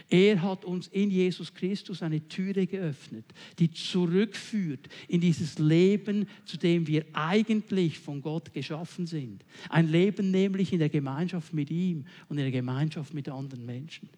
[0.10, 3.26] Er hat uns in Jesus Christus eine Türe geöffnet,
[3.60, 9.46] die zurückführt in dieses Leben, zu dem wir eigentlich von Gott geschaffen sind.
[9.70, 14.10] Ein Leben nämlich in der Gemeinschaft mit ihm und in der Gemeinschaft mit anderen Menschen.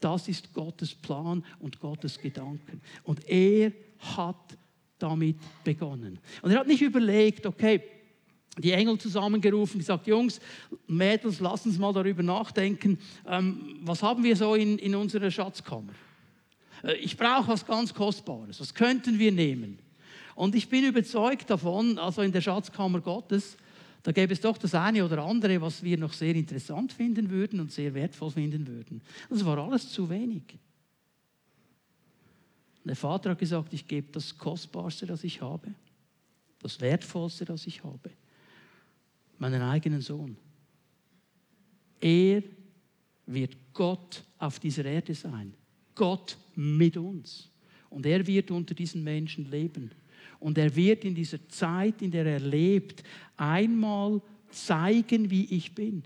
[0.00, 2.80] Das ist Gottes Plan und Gottes Gedanken.
[3.02, 4.58] Und er hat
[4.98, 6.18] damit begonnen.
[6.42, 7.82] Und er hat nicht überlegt, okay,
[8.60, 10.40] die Engel zusammengerufen, gesagt, Jungs,
[10.86, 15.92] Mädels, lasst uns mal darüber nachdenken, ähm, was haben wir so in, in unserer Schatzkammer?
[16.82, 19.78] Äh, ich brauche was ganz Kostbares, was könnten wir nehmen?
[20.34, 23.56] Und ich bin überzeugt davon, also in der Schatzkammer Gottes,
[24.02, 27.60] da gäbe es doch das eine oder andere, was wir noch sehr interessant finden würden
[27.60, 29.02] und sehr wertvoll finden würden.
[29.28, 30.58] Das war alles zu wenig.
[32.82, 35.74] Und der Vater hat gesagt, ich gebe das Kostbarste, das ich habe,
[36.62, 38.10] das Wertvollste, das ich habe,
[39.40, 40.36] meinen eigenen Sohn.
[42.00, 42.42] Er
[43.26, 45.54] wird Gott auf dieser Erde sein.
[45.94, 47.50] Gott mit uns.
[47.88, 49.90] Und er wird unter diesen Menschen leben.
[50.38, 53.02] Und er wird in dieser Zeit, in der er lebt,
[53.36, 56.02] einmal zeigen, wie ich bin.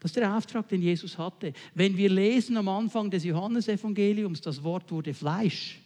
[0.00, 1.52] Das ist der Auftrag, den Jesus hatte.
[1.74, 5.80] Wenn wir lesen am Anfang des Johannesevangeliums, das Wort wurde Fleisch,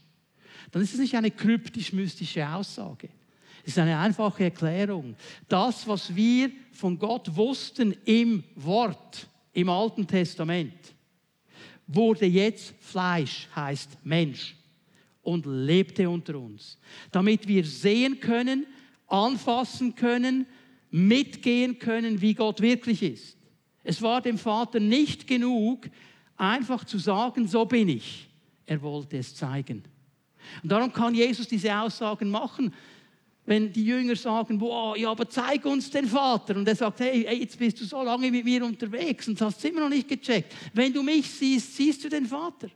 [0.70, 3.08] dann ist es nicht eine kryptisch-mystische Aussage.
[3.62, 5.14] Es ist eine einfache Erklärung.
[5.48, 10.74] Das, was wir von Gott wussten im Wort, im Alten Testament,
[11.86, 14.56] wurde jetzt Fleisch, heißt Mensch
[15.22, 16.78] und lebte unter uns,
[17.12, 18.66] damit wir sehen können,
[19.06, 20.46] anfassen können,
[20.90, 23.36] mitgehen können, wie Gott wirklich ist.
[23.84, 25.88] Es war dem Vater nicht genug,
[26.36, 28.28] einfach zu sagen, so bin ich.
[28.66, 29.84] Er wollte es zeigen.
[30.62, 32.72] Und darum kann Jesus diese Aussagen machen.
[33.44, 36.56] Wenn die Jünger sagen, boah, ja, aber zeig uns den Vater.
[36.56, 39.58] Und er sagt, hey, hey, jetzt bist du so lange mit mir unterwegs und hast
[39.58, 40.54] es immer noch nicht gecheckt.
[40.72, 42.68] Wenn du mich siehst, siehst du den Vater.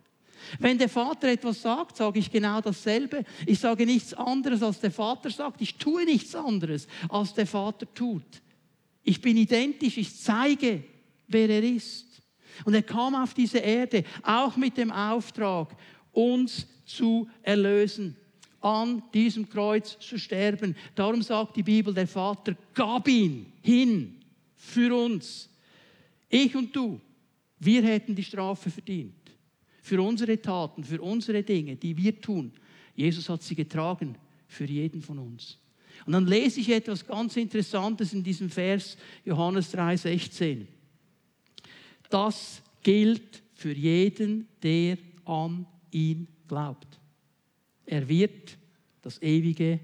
[0.59, 3.25] Wenn der Vater etwas sagt, sage ich genau dasselbe.
[3.47, 5.61] Ich sage nichts anderes, als der Vater sagt.
[5.61, 8.43] Ich tue nichts anderes, als der Vater tut.
[9.03, 10.83] Ich bin identisch, ich zeige,
[11.29, 12.07] wer er ist.
[12.64, 15.77] Und er kam auf diese Erde auch mit dem Auftrag,
[16.12, 18.17] uns zu erlösen,
[18.61, 20.76] an diesem Kreuz zu sterben.
[20.94, 24.16] Darum sagt die Bibel, der Vater gab ihn hin
[24.57, 25.48] für uns.
[26.28, 27.00] Ich und du,
[27.59, 29.14] wir hätten die Strafe verdient
[29.82, 32.52] für unsere Taten, für unsere Dinge, die wir tun.
[32.96, 34.16] Jesus hat sie getragen
[34.48, 35.59] für jeden von uns.
[36.04, 40.66] Und dann lese ich etwas ganz Interessantes in diesem Vers Johannes 3:16.
[42.11, 46.98] Das gilt für jeden, der an ihn glaubt.
[47.87, 48.59] Er wird
[49.03, 49.80] das ewige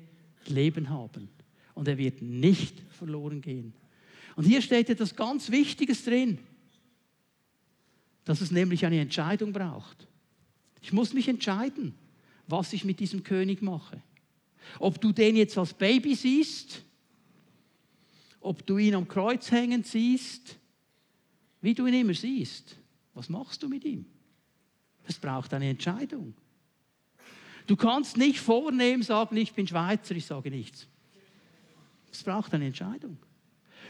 [0.46, 1.28] Leben haben
[1.74, 3.72] und er wird nicht verloren gehen.
[4.36, 6.38] Und hier steht etwas ganz Wichtiges drin
[8.24, 10.06] dass es nämlich eine Entscheidung braucht.
[10.80, 11.94] Ich muss mich entscheiden,
[12.46, 14.00] was ich mit diesem König mache.
[14.78, 16.84] Ob du den jetzt als Baby siehst,
[18.40, 20.56] ob du ihn am Kreuz hängen siehst,
[21.60, 22.76] wie du ihn immer siehst,
[23.14, 24.04] was machst du mit ihm?
[25.06, 26.34] Es braucht eine Entscheidung.
[27.66, 30.86] Du kannst nicht vornehm sagen, ich bin Schweizer, ich sage nichts.
[32.10, 33.18] Es braucht eine Entscheidung.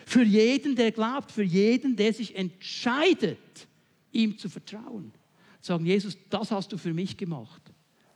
[0.07, 3.67] Für jeden, der glaubt, für jeden, der sich entscheidet,
[4.13, 5.13] ihm zu vertrauen.
[5.61, 7.63] Sagen, Jesus, das hast du für mich gemacht.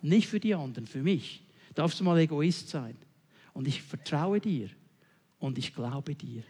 [0.03, 1.43] Nicht für die anderen, für mich.
[1.75, 2.97] Darfst du mal Egoist sein.
[3.53, 4.69] Und ich vertraue dir
[5.39, 6.43] und ich glaube dir.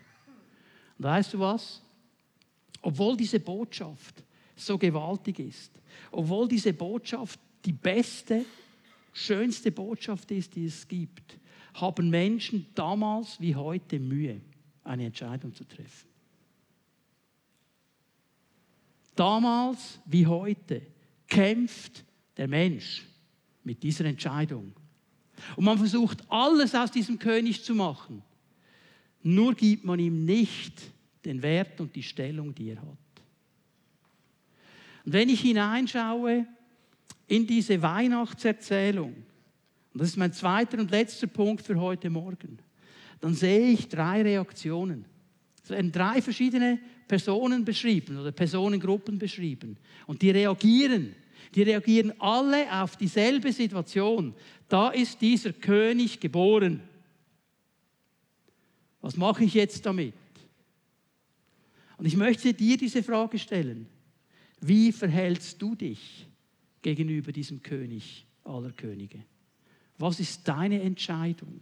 [0.98, 1.82] Und weißt du was?
[2.82, 4.22] Obwohl diese Botschaft
[4.54, 5.72] so gewaltig ist,
[6.10, 8.44] obwohl diese Botschaft die beste,
[9.16, 11.38] schönste Botschaft ist, die es gibt,
[11.74, 14.40] haben Menschen damals wie heute Mühe,
[14.84, 16.08] eine Entscheidung zu treffen.
[19.14, 20.82] Damals wie heute
[21.26, 22.04] kämpft
[22.36, 23.02] der Mensch
[23.64, 24.74] mit dieser Entscheidung.
[25.56, 28.22] Und man versucht alles aus diesem König zu machen.
[29.22, 30.92] Nur gibt man ihm nicht
[31.24, 32.98] den Wert und die Stellung, die er hat.
[35.04, 36.46] Und wenn ich hineinschaue
[37.26, 39.14] in diese Weihnachtserzählung,
[39.92, 42.58] und das ist mein zweiter und letzter Punkt für heute Morgen,
[43.20, 45.04] dann sehe ich drei Reaktionen.
[45.62, 49.76] Es werden drei verschiedene Personen beschrieben oder Personengruppen beschrieben.
[50.06, 51.14] Und die reagieren.
[51.54, 54.34] Die reagieren alle auf dieselbe Situation.
[54.68, 56.82] Da ist dieser König geboren.
[59.00, 60.14] Was mache ich jetzt damit?
[61.96, 63.88] Und ich möchte dir diese Frage stellen.
[64.60, 66.25] Wie verhältst du dich
[66.94, 69.18] gegenüber diesem König aller Könige?
[69.98, 71.60] Was ist deine Entscheidung?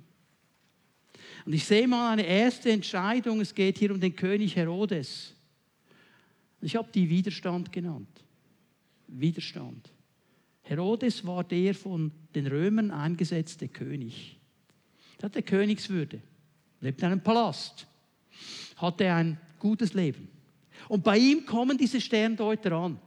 [1.47, 3.41] Und ich sehe mal eine erste Entscheidung.
[3.41, 5.33] Es geht hier um den König Herodes.
[6.61, 8.23] Ich habe die Widerstand genannt.
[9.09, 9.91] Widerstand.
[10.61, 14.39] Herodes war der von den Römern eingesetzte König.
[15.19, 16.21] Er hatte Königswürde,
[16.83, 17.87] lebte in einem Palast,
[18.77, 20.29] hatte ein gutes Leben.
[20.91, 23.01] Und bei ihm kommen diese Sterndeuter an,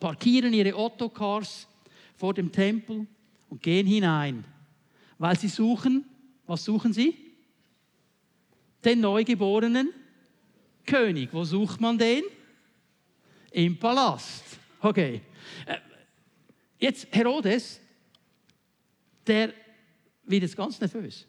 [0.00, 1.68] parkieren ihre Ottokars
[2.16, 3.06] vor dem Tempel
[3.48, 4.44] und gehen hinein,
[5.18, 6.04] weil sie suchen,
[6.46, 7.30] was suchen sie?
[8.84, 9.92] den neugeborenen
[10.86, 11.30] König.
[11.32, 12.22] Wo sucht man den?
[13.52, 14.58] Im Palast.
[14.80, 15.20] Okay.
[15.66, 15.76] Äh,
[16.78, 17.80] jetzt Herodes,
[19.26, 19.52] der
[20.24, 21.26] wird jetzt ganz nervös.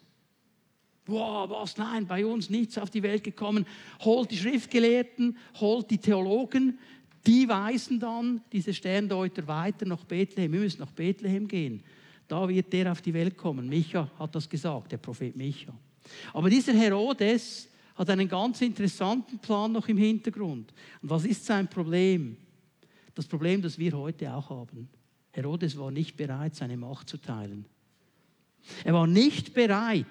[1.04, 1.76] Boah, was?
[1.76, 3.66] Nein, bei uns nichts auf die Welt gekommen.
[4.00, 6.78] Holt die Schriftgelehrten, holt die Theologen,
[7.26, 10.52] die weisen dann diese Sterndeuter weiter nach Bethlehem.
[10.52, 11.82] Wir müssen nach Bethlehem gehen.
[12.26, 13.68] Da wird der auf die Welt kommen.
[13.68, 15.72] Micha hat das gesagt, der Prophet Micha.
[16.32, 20.72] Aber dieser Herodes hat einen ganz interessanten Plan noch im Hintergrund.
[21.02, 22.36] Und was ist sein Problem?
[23.14, 24.88] Das Problem, das wir heute auch haben.
[25.30, 27.66] Herodes war nicht bereit, seine Macht zu teilen.
[28.84, 30.06] Er war nicht bereit,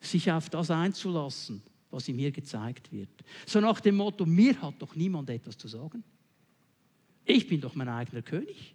[0.00, 1.62] sich auf das einzulassen,
[1.92, 3.10] was ihm hier gezeigt wird.
[3.46, 6.02] So nach dem Motto, mir hat doch niemand etwas zu sagen.
[7.24, 8.74] Ich bin doch mein eigener König.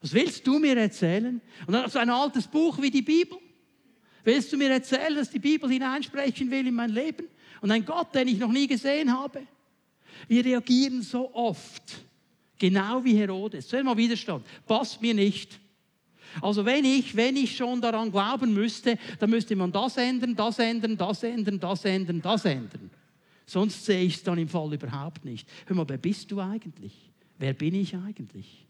[0.00, 1.40] Was willst du mir erzählen?
[1.66, 3.38] Und dann so ein altes Buch wie die Bibel.
[4.22, 7.26] Willst du mir erzählen, dass die Bibel hineinsprechen will in mein Leben?
[7.60, 9.46] Und ein Gott, den ich noch nie gesehen habe?
[10.28, 12.04] Wir reagieren so oft,
[12.58, 13.66] genau wie Herodes.
[13.66, 14.44] Zuerst mal Widerstand.
[14.66, 15.58] Passt mir nicht.
[16.40, 20.58] Also wenn ich, wenn ich schon daran glauben müsste, dann müsste man das ändern, das
[20.58, 22.90] ändern, das ändern, das ändern, das ändern.
[23.46, 25.48] Sonst sehe ich es dann im Fall überhaupt nicht.
[25.66, 26.92] Hör mal, wer bist du eigentlich?
[27.38, 28.66] Wer bin ich eigentlich?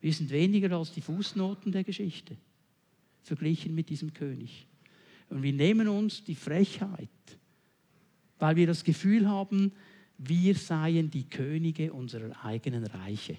[0.00, 2.36] Wir sind weniger als die Fußnoten der Geschichte,
[3.22, 4.66] verglichen mit diesem König.
[5.28, 7.08] Und wir nehmen uns die Frechheit,
[8.38, 9.72] weil wir das Gefühl haben,
[10.18, 13.36] wir seien die Könige unserer eigenen Reiche.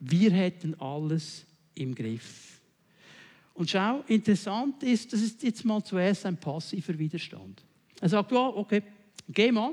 [0.00, 2.60] Wir hätten alles im Griff.
[3.54, 7.62] Und schau, interessant ist, das ist jetzt mal zuerst ein passiver Widerstand.
[8.00, 8.82] Er sagt, ja, okay,
[9.28, 9.72] geh mal,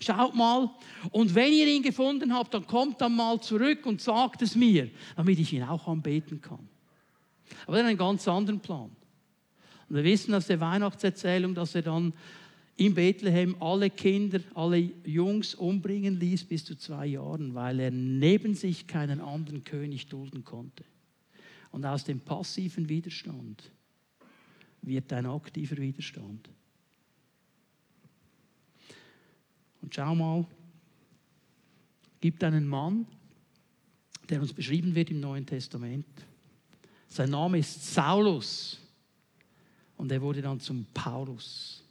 [0.00, 0.70] schaut mal,
[1.10, 4.90] und wenn ihr ihn gefunden habt, dann kommt dann mal zurück und sagt es mir,
[5.16, 6.66] damit ich ihn auch anbeten kann.
[7.66, 8.90] Aber er hat einen ganz anderen Plan.
[9.88, 12.14] Und wir wissen aus der Weihnachtserzählung, dass er dann
[12.80, 18.54] in Bethlehem alle Kinder, alle Jungs umbringen ließ bis zu zwei Jahren, weil er neben
[18.54, 20.82] sich keinen anderen König dulden konnte.
[21.72, 23.70] Und aus dem passiven Widerstand
[24.80, 26.48] wird ein aktiver Widerstand.
[29.82, 30.46] Und schau mal,
[32.18, 33.06] gibt einen Mann,
[34.30, 36.06] der uns beschrieben wird im Neuen Testament.
[37.08, 38.78] Sein Name ist Saulus
[39.98, 41.84] und er wurde dann zum Paulus.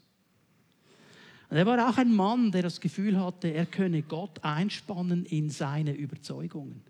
[1.49, 5.49] Und er war auch ein Mann, der das Gefühl hatte, er könne Gott einspannen in
[5.49, 6.83] seine Überzeugungen,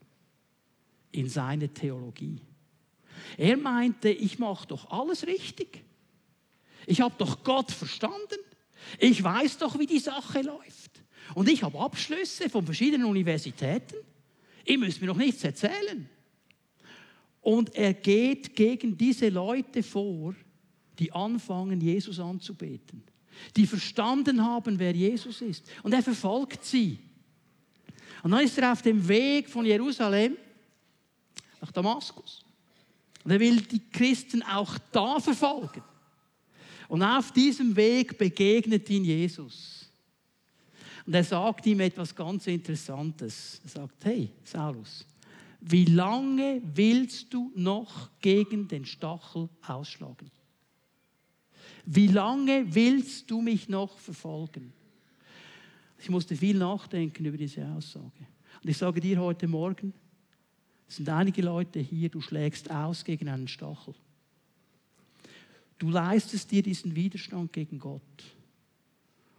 [1.12, 2.41] in seine Theologie.
[3.38, 5.84] Er meinte, ich mache doch alles richtig.
[6.86, 8.39] Ich habe doch Gott verstanden.
[8.97, 11.03] Ich weiß doch, wie die Sache läuft.
[11.36, 13.95] Und ich habe Abschlüsse von verschiedenen Universitäten.
[14.66, 16.10] Ihr müsst mir noch nichts erzählen.
[17.41, 20.36] Und er geht gegen diese Leute vor,
[20.97, 23.03] die anfangen, Jesus anzubeten
[23.55, 25.65] die verstanden haben, wer Jesus ist.
[25.83, 26.99] Und er verfolgt sie.
[28.23, 30.37] Und dann ist er auf dem Weg von Jerusalem
[31.61, 32.43] nach Damaskus.
[33.23, 35.83] Und er will die Christen auch da verfolgen.
[36.87, 39.89] Und auf diesem Weg begegnet ihn Jesus.
[41.05, 43.61] Und er sagt ihm etwas ganz Interessantes.
[43.63, 45.05] Er sagt, hey, Saulus,
[45.61, 50.31] wie lange willst du noch gegen den Stachel ausschlagen?
[51.91, 54.71] Wie lange willst du mich noch verfolgen?
[55.97, 58.27] Ich musste viel nachdenken über diese Aussage.
[58.61, 59.91] Und ich sage dir heute Morgen,
[60.87, 63.95] es sind einige Leute hier, du schlägst aus gegen einen Stachel.
[65.79, 68.23] Du leistest dir diesen Widerstand gegen Gott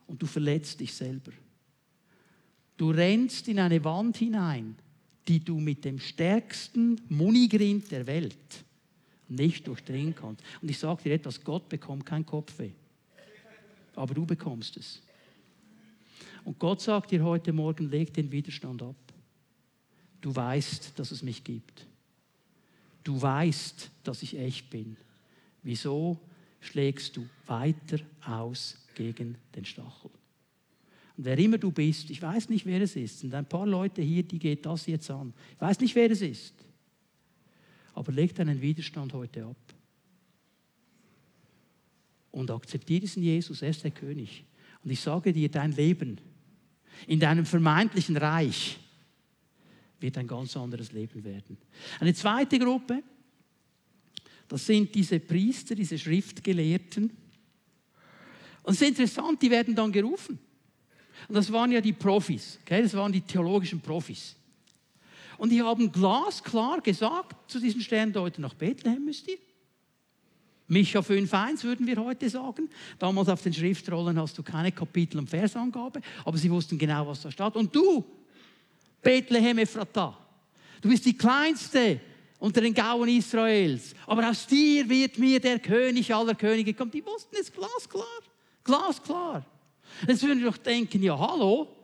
[0.08, 1.30] und du verletzt dich selber.
[2.76, 4.74] Du rennst in eine Wand hinein,
[5.28, 8.64] die du mit dem stärksten Munigrind der Welt
[9.30, 10.42] nicht durchdringen kannst.
[10.60, 12.72] Und ich sage dir etwas, Gott bekommt kein Kopfweh.
[13.94, 15.02] Aber du bekommst es.
[16.44, 18.96] Und Gott sagt dir heute Morgen, leg den Widerstand ab.
[20.20, 21.86] Du weißt, dass es mich gibt.
[23.04, 24.96] Du weißt, dass ich echt bin.
[25.62, 26.18] Wieso
[26.60, 30.10] schlägst du weiter aus gegen den Stachel?
[31.16, 34.02] Und wer immer du bist, ich weiß nicht, wer es ist, sind ein paar Leute
[34.02, 35.32] hier, die geht das jetzt an.
[35.54, 36.54] Ich weiß nicht, wer es ist.
[38.00, 39.74] Aber leg deinen Widerstand heute ab.
[42.30, 44.42] Und akzeptiere diesen Jesus, er ist der König.
[44.82, 46.18] Und ich sage dir, dein Leben
[47.06, 48.80] in deinem vermeintlichen Reich
[50.00, 51.58] wird ein ganz anderes Leben werden.
[51.98, 53.02] Eine zweite Gruppe,
[54.48, 57.10] das sind diese Priester, diese Schriftgelehrten.
[58.62, 60.38] Und es ist interessant, die werden dann gerufen.
[61.28, 62.80] Und das waren ja die Profis, okay?
[62.80, 64.36] das waren die theologischen Profis.
[65.40, 69.38] Und die haben glasklar gesagt zu diesen Sterndeutern, nach Bethlehem müsst ihr.
[70.68, 72.68] Micha 5,1 würden wir heute sagen.
[72.98, 77.22] Damals auf den Schriftrollen hast du keine Kapitel- und Versangabe, aber sie wussten genau, was
[77.22, 77.56] da steht.
[77.56, 78.04] Und du,
[79.00, 80.14] Bethlehem Ephrata,
[80.82, 82.00] du bist die kleinste
[82.38, 86.90] unter den Gauen Israels, aber aus dir wird mir der König aller Könige kommen.
[86.90, 88.04] Die wussten es glasklar,
[88.62, 89.46] glasklar.
[90.06, 91.79] Jetzt würden wir doch denken, ja hallo,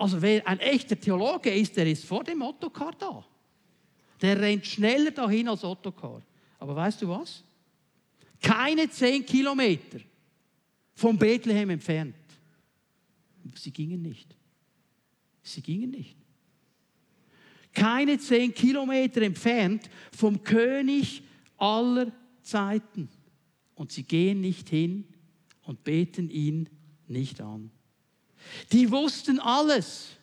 [0.00, 3.22] also wer ein echter Theologe ist, der ist vor dem Ottokar da.
[4.22, 6.22] Der rennt schneller dahin als Ottokar.
[6.58, 7.44] Aber weißt du was?
[8.40, 10.00] Keine zehn Kilometer
[10.94, 12.14] von Bethlehem entfernt.
[13.56, 14.34] Sie gingen nicht.
[15.42, 16.16] Sie gingen nicht.
[17.74, 21.22] Keine zehn Kilometer entfernt vom König
[21.58, 23.10] aller Zeiten.
[23.74, 25.04] Und sie gehen nicht hin
[25.62, 26.70] und beten ihn
[27.06, 27.70] nicht an.
[28.72, 30.16] Die wussten alles,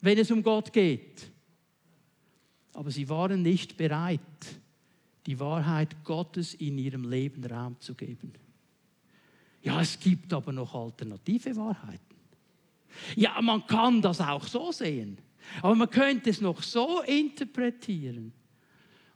[0.00, 1.30] wenn es um Gott geht.
[2.74, 4.20] Aber sie waren nicht bereit,
[5.26, 8.32] die Wahrheit Gottes in ihrem Leben Raum zu geben.
[9.62, 12.16] Ja, es gibt aber noch alternative Wahrheiten.
[13.14, 15.18] Ja, man kann das auch so sehen,
[15.62, 18.32] aber man könnte es noch so interpretieren.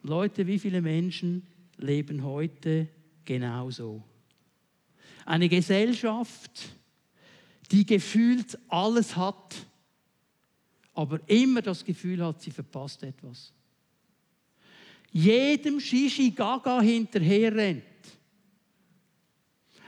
[0.02, 1.46] Leute, wie viele Menschen
[1.78, 2.88] leben heute
[3.24, 4.02] genauso?
[5.24, 6.75] Eine Gesellschaft,
[7.72, 9.54] die gefühlt alles hat,
[10.94, 13.52] aber immer das Gefühl hat, sie verpasst etwas
[15.16, 17.84] jedem Shishi Gaga hinterher rennt.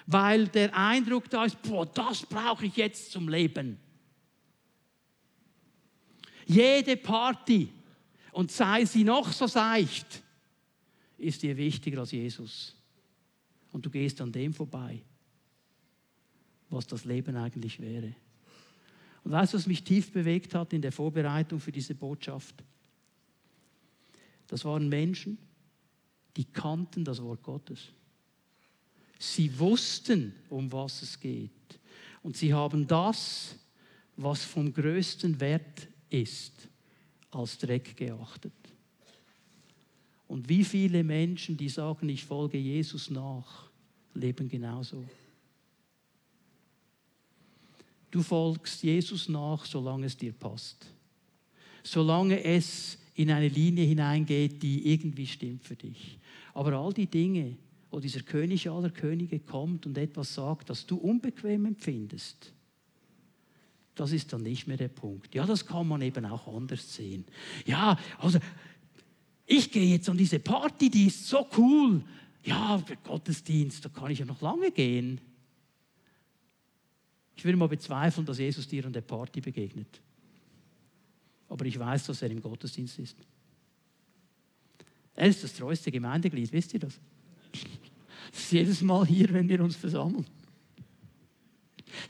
[0.06, 3.78] Weil der Eindruck da ist, boah, das brauche ich jetzt zum Leben.
[6.46, 7.68] Jede Party,
[8.32, 10.22] und sei sie noch so seicht,
[11.18, 12.74] ist dir wichtiger als Jesus.
[13.70, 15.02] Und du gehst an dem vorbei,
[16.70, 18.14] was das Leben eigentlich wäre.
[19.24, 22.54] Und weißt du, was mich tief bewegt hat in der Vorbereitung für diese Botschaft?
[24.46, 25.38] Das waren Menschen,
[26.36, 27.88] die kannten das Wort Gottes.
[29.18, 31.50] Sie wussten, um was es geht.
[32.22, 33.56] Und sie haben das,
[34.16, 36.68] was vom größten Wert ist,
[37.30, 38.52] als Dreck geachtet.
[40.26, 43.70] Und wie viele Menschen, die sagen, ich folge Jesus nach,
[44.14, 45.04] leben genauso.
[48.10, 50.86] Du folgst Jesus nach, solange es dir passt.
[51.82, 56.18] Solange es in eine Linie hineingeht, die irgendwie stimmt für dich.
[56.54, 57.56] Aber all die Dinge,
[57.90, 62.52] wo dieser König aller Könige kommt und etwas sagt, das du unbequem empfindest,
[63.94, 65.34] das ist dann nicht mehr der Punkt.
[65.34, 67.24] Ja, das kann man eben auch anders sehen.
[67.66, 68.38] Ja, also
[69.44, 72.04] ich gehe jetzt an diese Party, die ist so cool.
[72.44, 75.20] Ja, für Gottesdienst, da kann ich ja noch lange gehen.
[77.38, 80.02] Ich würde mal bezweifeln, dass Jesus dir an der Party begegnet
[81.48, 83.16] aber ich weiß, dass er im Gottesdienst ist.
[85.14, 86.98] Er ist das treueste Gemeindeglied, wisst ihr das?
[88.30, 90.26] Das ist jedes Mal hier, wenn wir uns versammeln.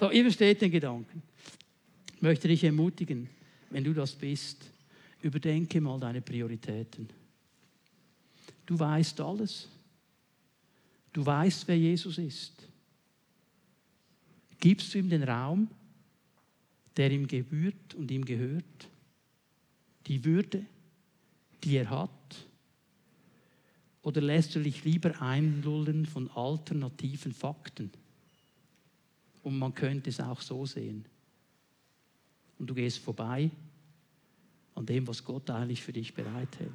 [0.01, 1.23] So, ihr versteht den Gedanken.
[2.17, 3.31] Ich möchte dich ermutigen,
[3.71, 4.69] wenn du das bist,
[5.23, 7.09] überdenke mal deine Prioritäten.
[8.67, 9.69] Du weißt alles.
[11.13, 12.67] Du weißt, wer Jesus ist.
[14.61, 15.69] Gibst du ihm den Raum,
[16.97, 18.89] der ihm gebührt und ihm gehört?
[20.09, 20.65] die Würde,
[21.63, 22.11] die er hat?
[24.03, 27.91] Oder lässt du dich lieber einlullen von alternativen Fakten?
[29.43, 31.05] Und man könnte es auch so sehen.
[32.59, 33.51] Und du gehst vorbei
[34.75, 36.71] an dem, was Gott eigentlich für dich bereithält.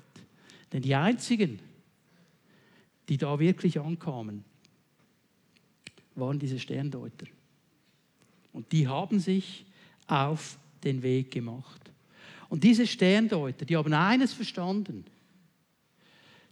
[0.72, 1.60] Denn die einzigen,
[3.10, 4.46] die da wirklich ankamen,
[6.16, 7.26] waren diese Sterndeuter.
[8.54, 9.66] Und die haben sich
[10.08, 11.82] auf den Weg gemacht.
[12.50, 15.06] Und diese Sterndeuter, die haben eines verstanden.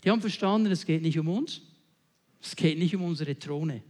[0.03, 1.61] Die haben verstanden, es geht nicht um uns,
[2.41, 3.83] es geht nicht um unsere Throne,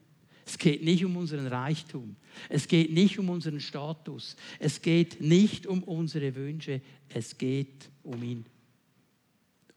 [0.46, 2.18] es geht nicht um unseren Reichtum,
[2.50, 8.22] es geht nicht um unseren Status, es geht nicht um unsere Wünsche, es geht um
[8.22, 8.46] ihn.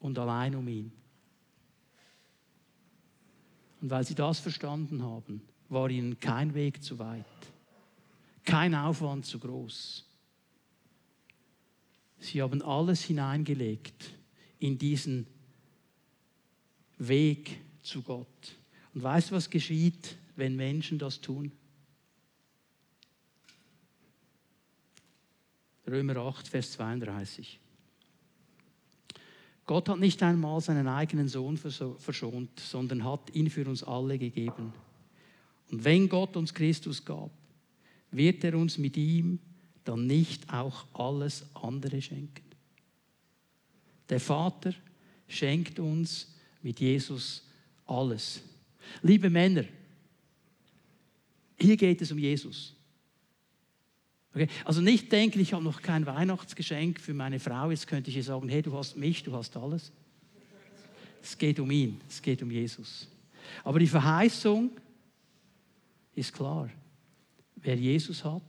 [0.01, 0.91] Und allein um ihn.
[3.81, 7.25] Und weil sie das verstanden haben, war ihnen kein Weg zu weit,
[8.45, 10.05] kein Aufwand zu groß.
[12.19, 14.13] Sie haben alles hineingelegt
[14.59, 15.27] in diesen
[16.99, 18.57] Weg zu Gott.
[18.95, 21.53] Und weißt du, was geschieht, wenn Menschen das tun?
[25.87, 27.61] Römer 8, Vers 32.
[29.67, 34.73] Gott hat nicht einmal seinen eigenen Sohn verschont, sondern hat ihn für uns alle gegeben.
[35.71, 37.31] Und wenn Gott uns Christus gab,
[38.17, 39.39] wird er uns mit ihm
[39.85, 42.45] dann nicht auch alles andere schenken?
[44.09, 44.75] Der Vater
[45.29, 47.47] schenkt uns mit Jesus
[47.87, 48.43] alles.
[49.03, 49.65] Liebe Männer,
[51.59, 52.75] hier geht es um Jesus.
[54.35, 54.49] Okay?
[54.65, 58.25] Also nicht denken, ich habe noch kein Weihnachtsgeschenk für meine Frau, jetzt könnte ich ihr
[58.25, 59.93] sagen, hey, du hast mich, du hast alles.
[61.23, 63.09] Es geht um ihn, es geht um Jesus.
[63.63, 64.71] Aber die Verheißung
[66.15, 66.69] ist klar.
[67.65, 68.43] Wer Jesus hat,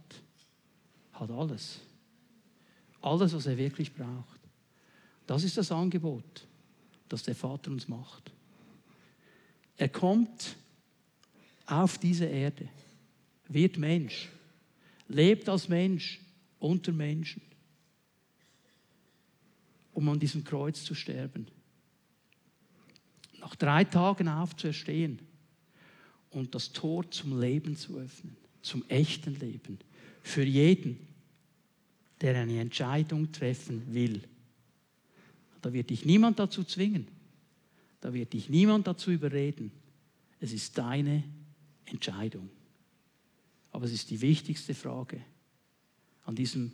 [1.13, 1.79] hat alles.
[3.01, 4.41] Alles, was er wirklich braucht.
[5.25, 6.45] Das ist das Angebot,
[7.07, 8.31] das der Vater uns macht.
[9.77, 10.57] Er kommt
[11.65, 12.67] auf diese Erde,
[13.47, 14.29] wird Mensch,
[15.07, 16.19] lebt als Mensch
[16.59, 17.41] unter Menschen,
[19.93, 21.47] um an diesem Kreuz zu sterben.
[23.39, 25.19] Nach drei Tagen aufzuerstehen
[26.31, 28.35] und das Tor zum Leben zu öffnen,
[28.65, 29.79] zum echten Leben,
[30.21, 30.97] für jeden,
[32.21, 34.21] der eine Entscheidung treffen will.
[35.61, 37.07] Da wird dich niemand dazu zwingen.
[38.01, 39.71] Da wird dich niemand dazu überreden.
[40.39, 41.23] Es ist deine
[41.85, 42.49] Entscheidung.
[43.71, 45.21] Aber es ist die wichtigste Frage
[46.23, 46.71] an diesem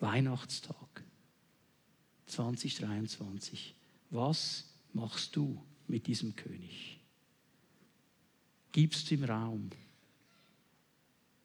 [0.00, 1.04] Weihnachtstag
[2.26, 3.74] 2023.
[4.10, 6.98] Was machst du mit diesem König?
[8.72, 9.70] Gibst du ihm Raum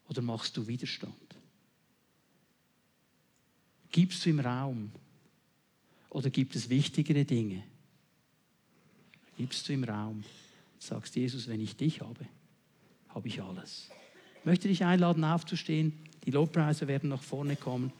[0.07, 1.13] oder machst du Widerstand?
[3.91, 4.91] Gibst du ihm Raum
[6.09, 7.63] oder gibt es wichtigere Dinge?
[9.37, 10.23] Gibst du ihm Raum?
[10.79, 12.25] Sagst Jesus, wenn ich dich habe,
[13.09, 13.89] habe ich alles.
[14.39, 15.93] Ich möchte dich einladen, aufzustehen.
[16.25, 17.91] Die Lobpreise werden nach vorne kommen.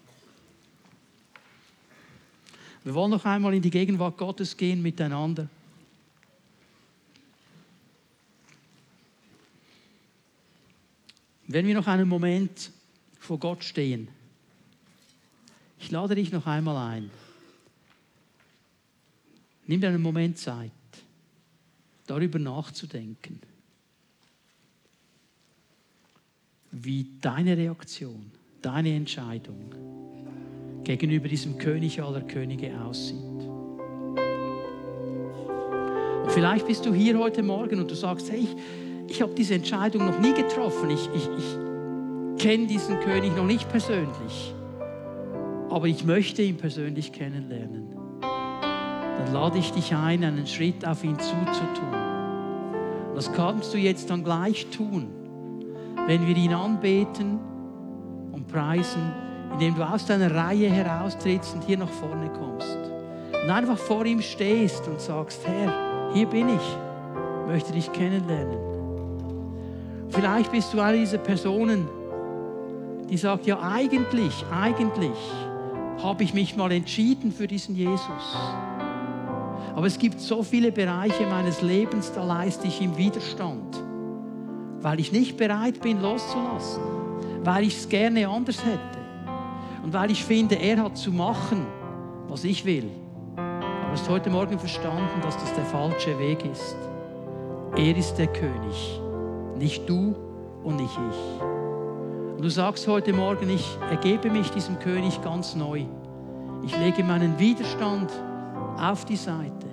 [2.84, 5.50] Wir wollen noch einmal in die Gegenwart Gottes gehen miteinander.
[11.48, 12.72] Wenn wir noch einen Moment
[13.20, 14.08] vor Gott stehen,
[15.80, 17.12] ich lade dich noch einmal ein.
[19.68, 20.72] Nimm dir einen Moment Zeit,
[22.08, 23.40] darüber nachzudenken,
[26.72, 28.32] wie deine Reaktion,
[28.62, 29.74] deine Entscheidung
[30.84, 33.16] gegenüber diesem König aller Könige aussieht.
[36.24, 38.56] Und vielleicht bist du hier heute Morgen und du sagst, hey, ich,
[39.08, 40.90] ich habe diese Entscheidung noch nie getroffen.
[40.90, 44.56] Ich, ich, ich kenne diesen König noch nicht persönlich
[45.76, 47.90] aber ich möchte ihn persönlich kennenlernen,
[48.22, 51.92] dann lade ich dich ein, einen Schritt auf ihn zuzutun.
[53.14, 55.10] Das kannst du jetzt dann gleich tun,
[56.08, 57.40] wenn wir ihn anbeten
[58.32, 59.12] und preisen,
[59.52, 62.78] indem du aus deiner Reihe heraustrittst und hier nach vorne kommst.
[63.44, 66.78] Und einfach vor ihm stehst und sagst, Herr, hier bin ich,
[67.48, 68.75] möchte dich kennenlernen.
[70.10, 71.88] Vielleicht bist du eine dieser Personen,
[73.10, 75.18] die sagt, ja eigentlich, eigentlich
[76.02, 78.36] habe ich mich mal entschieden für diesen Jesus.
[79.76, 83.84] Aber es gibt so viele Bereiche meines Lebens, da leiste ich ihm Widerstand,
[84.82, 86.82] weil ich nicht bereit bin loszulassen,
[87.44, 88.80] weil ich es gerne anders hätte
[89.84, 91.66] und weil ich finde, er hat zu machen,
[92.28, 92.90] was ich will.
[93.36, 96.76] Du hast heute Morgen verstanden, dass das der falsche Weg ist.
[97.76, 99.00] Er ist der König,
[99.58, 100.16] nicht du
[100.64, 101.42] und nicht ich.
[102.36, 105.86] Und du sagst heute Morgen, ich ergebe mich diesem König ganz neu.
[106.64, 108.12] Ich lege meinen Widerstand
[108.78, 109.68] auf die Seite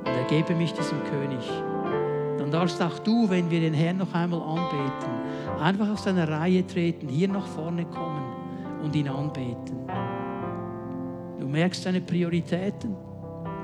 [0.00, 1.50] und ergebe mich diesem König.
[2.38, 5.10] Dann darfst auch du, wenn wir den Herrn noch einmal anbeten,
[5.60, 8.22] einfach aus deiner Reihe treten, hier nach vorne kommen
[8.82, 9.76] und ihn anbeten.
[11.38, 12.96] Du merkst deine Prioritäten,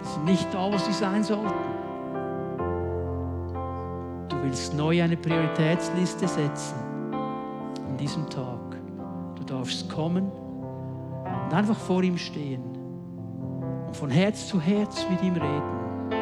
[0.02, 1.73] die sind nicht da, wo sie sein sollten.
[4.44, 6.76] Willst neu eine Prioritätsliste setzen
[7.88, 8.76] an diesem Tag.
[9.36, 10.30] Du darfst kommen
[11.46, 12.62] und einfach vor ihm stehen
[13.86, 16.12] und von Herz zu Herz mit ihm reden.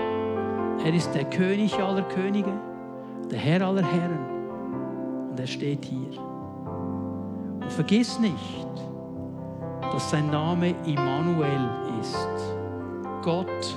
[0.85, 2.53] Er ist der König aller Könige,
[3.29, 6.21] der Herr aller Herren und er steht hier.
[7.61, 8.67] Und vergiss nicht,
[9.91, 11.69] dass sein Name Immanuel
[12.01, 12.29] ist.
[13.23, 13.77] Gott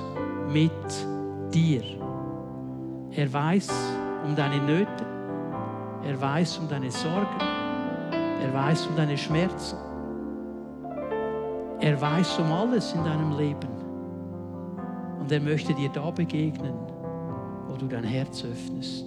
[0.52, 0.70] mit
[1.52, 1.82] dir.
[3.10, 3.95] Er weiß
[4.26, 5.06] um deine Nöte,
[6.04, 7.40] er weiß um deine Sorgen,
[8.42, 9.78] er weiß um deine Schmerzen.
[11.80, 13.68] Er weiß um alles in deinem Leben.
[15.20, 16.74] Und er möchte dir da begegnen,
[17.68, 19.06] wo du dein Herz öffnest.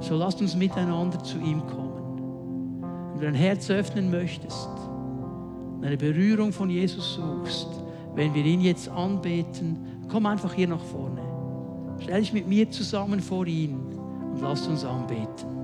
[0.00, 2.82] So lass uns miteinander zu ihm kommen.
[3.12, 4.68] Wenn du dein Herz öffnen möchtest,
[5.82, 7.68] eine Berührung von Jesus suchst,
[8.14, 11.29] wenn wir ihn jetzt anbeten, komm einfach hier nach vorne.
[12.02, 13.74] Stell dich mit mir zusammen vor ihn
[14.32, 15.59] und lass uns anbeten.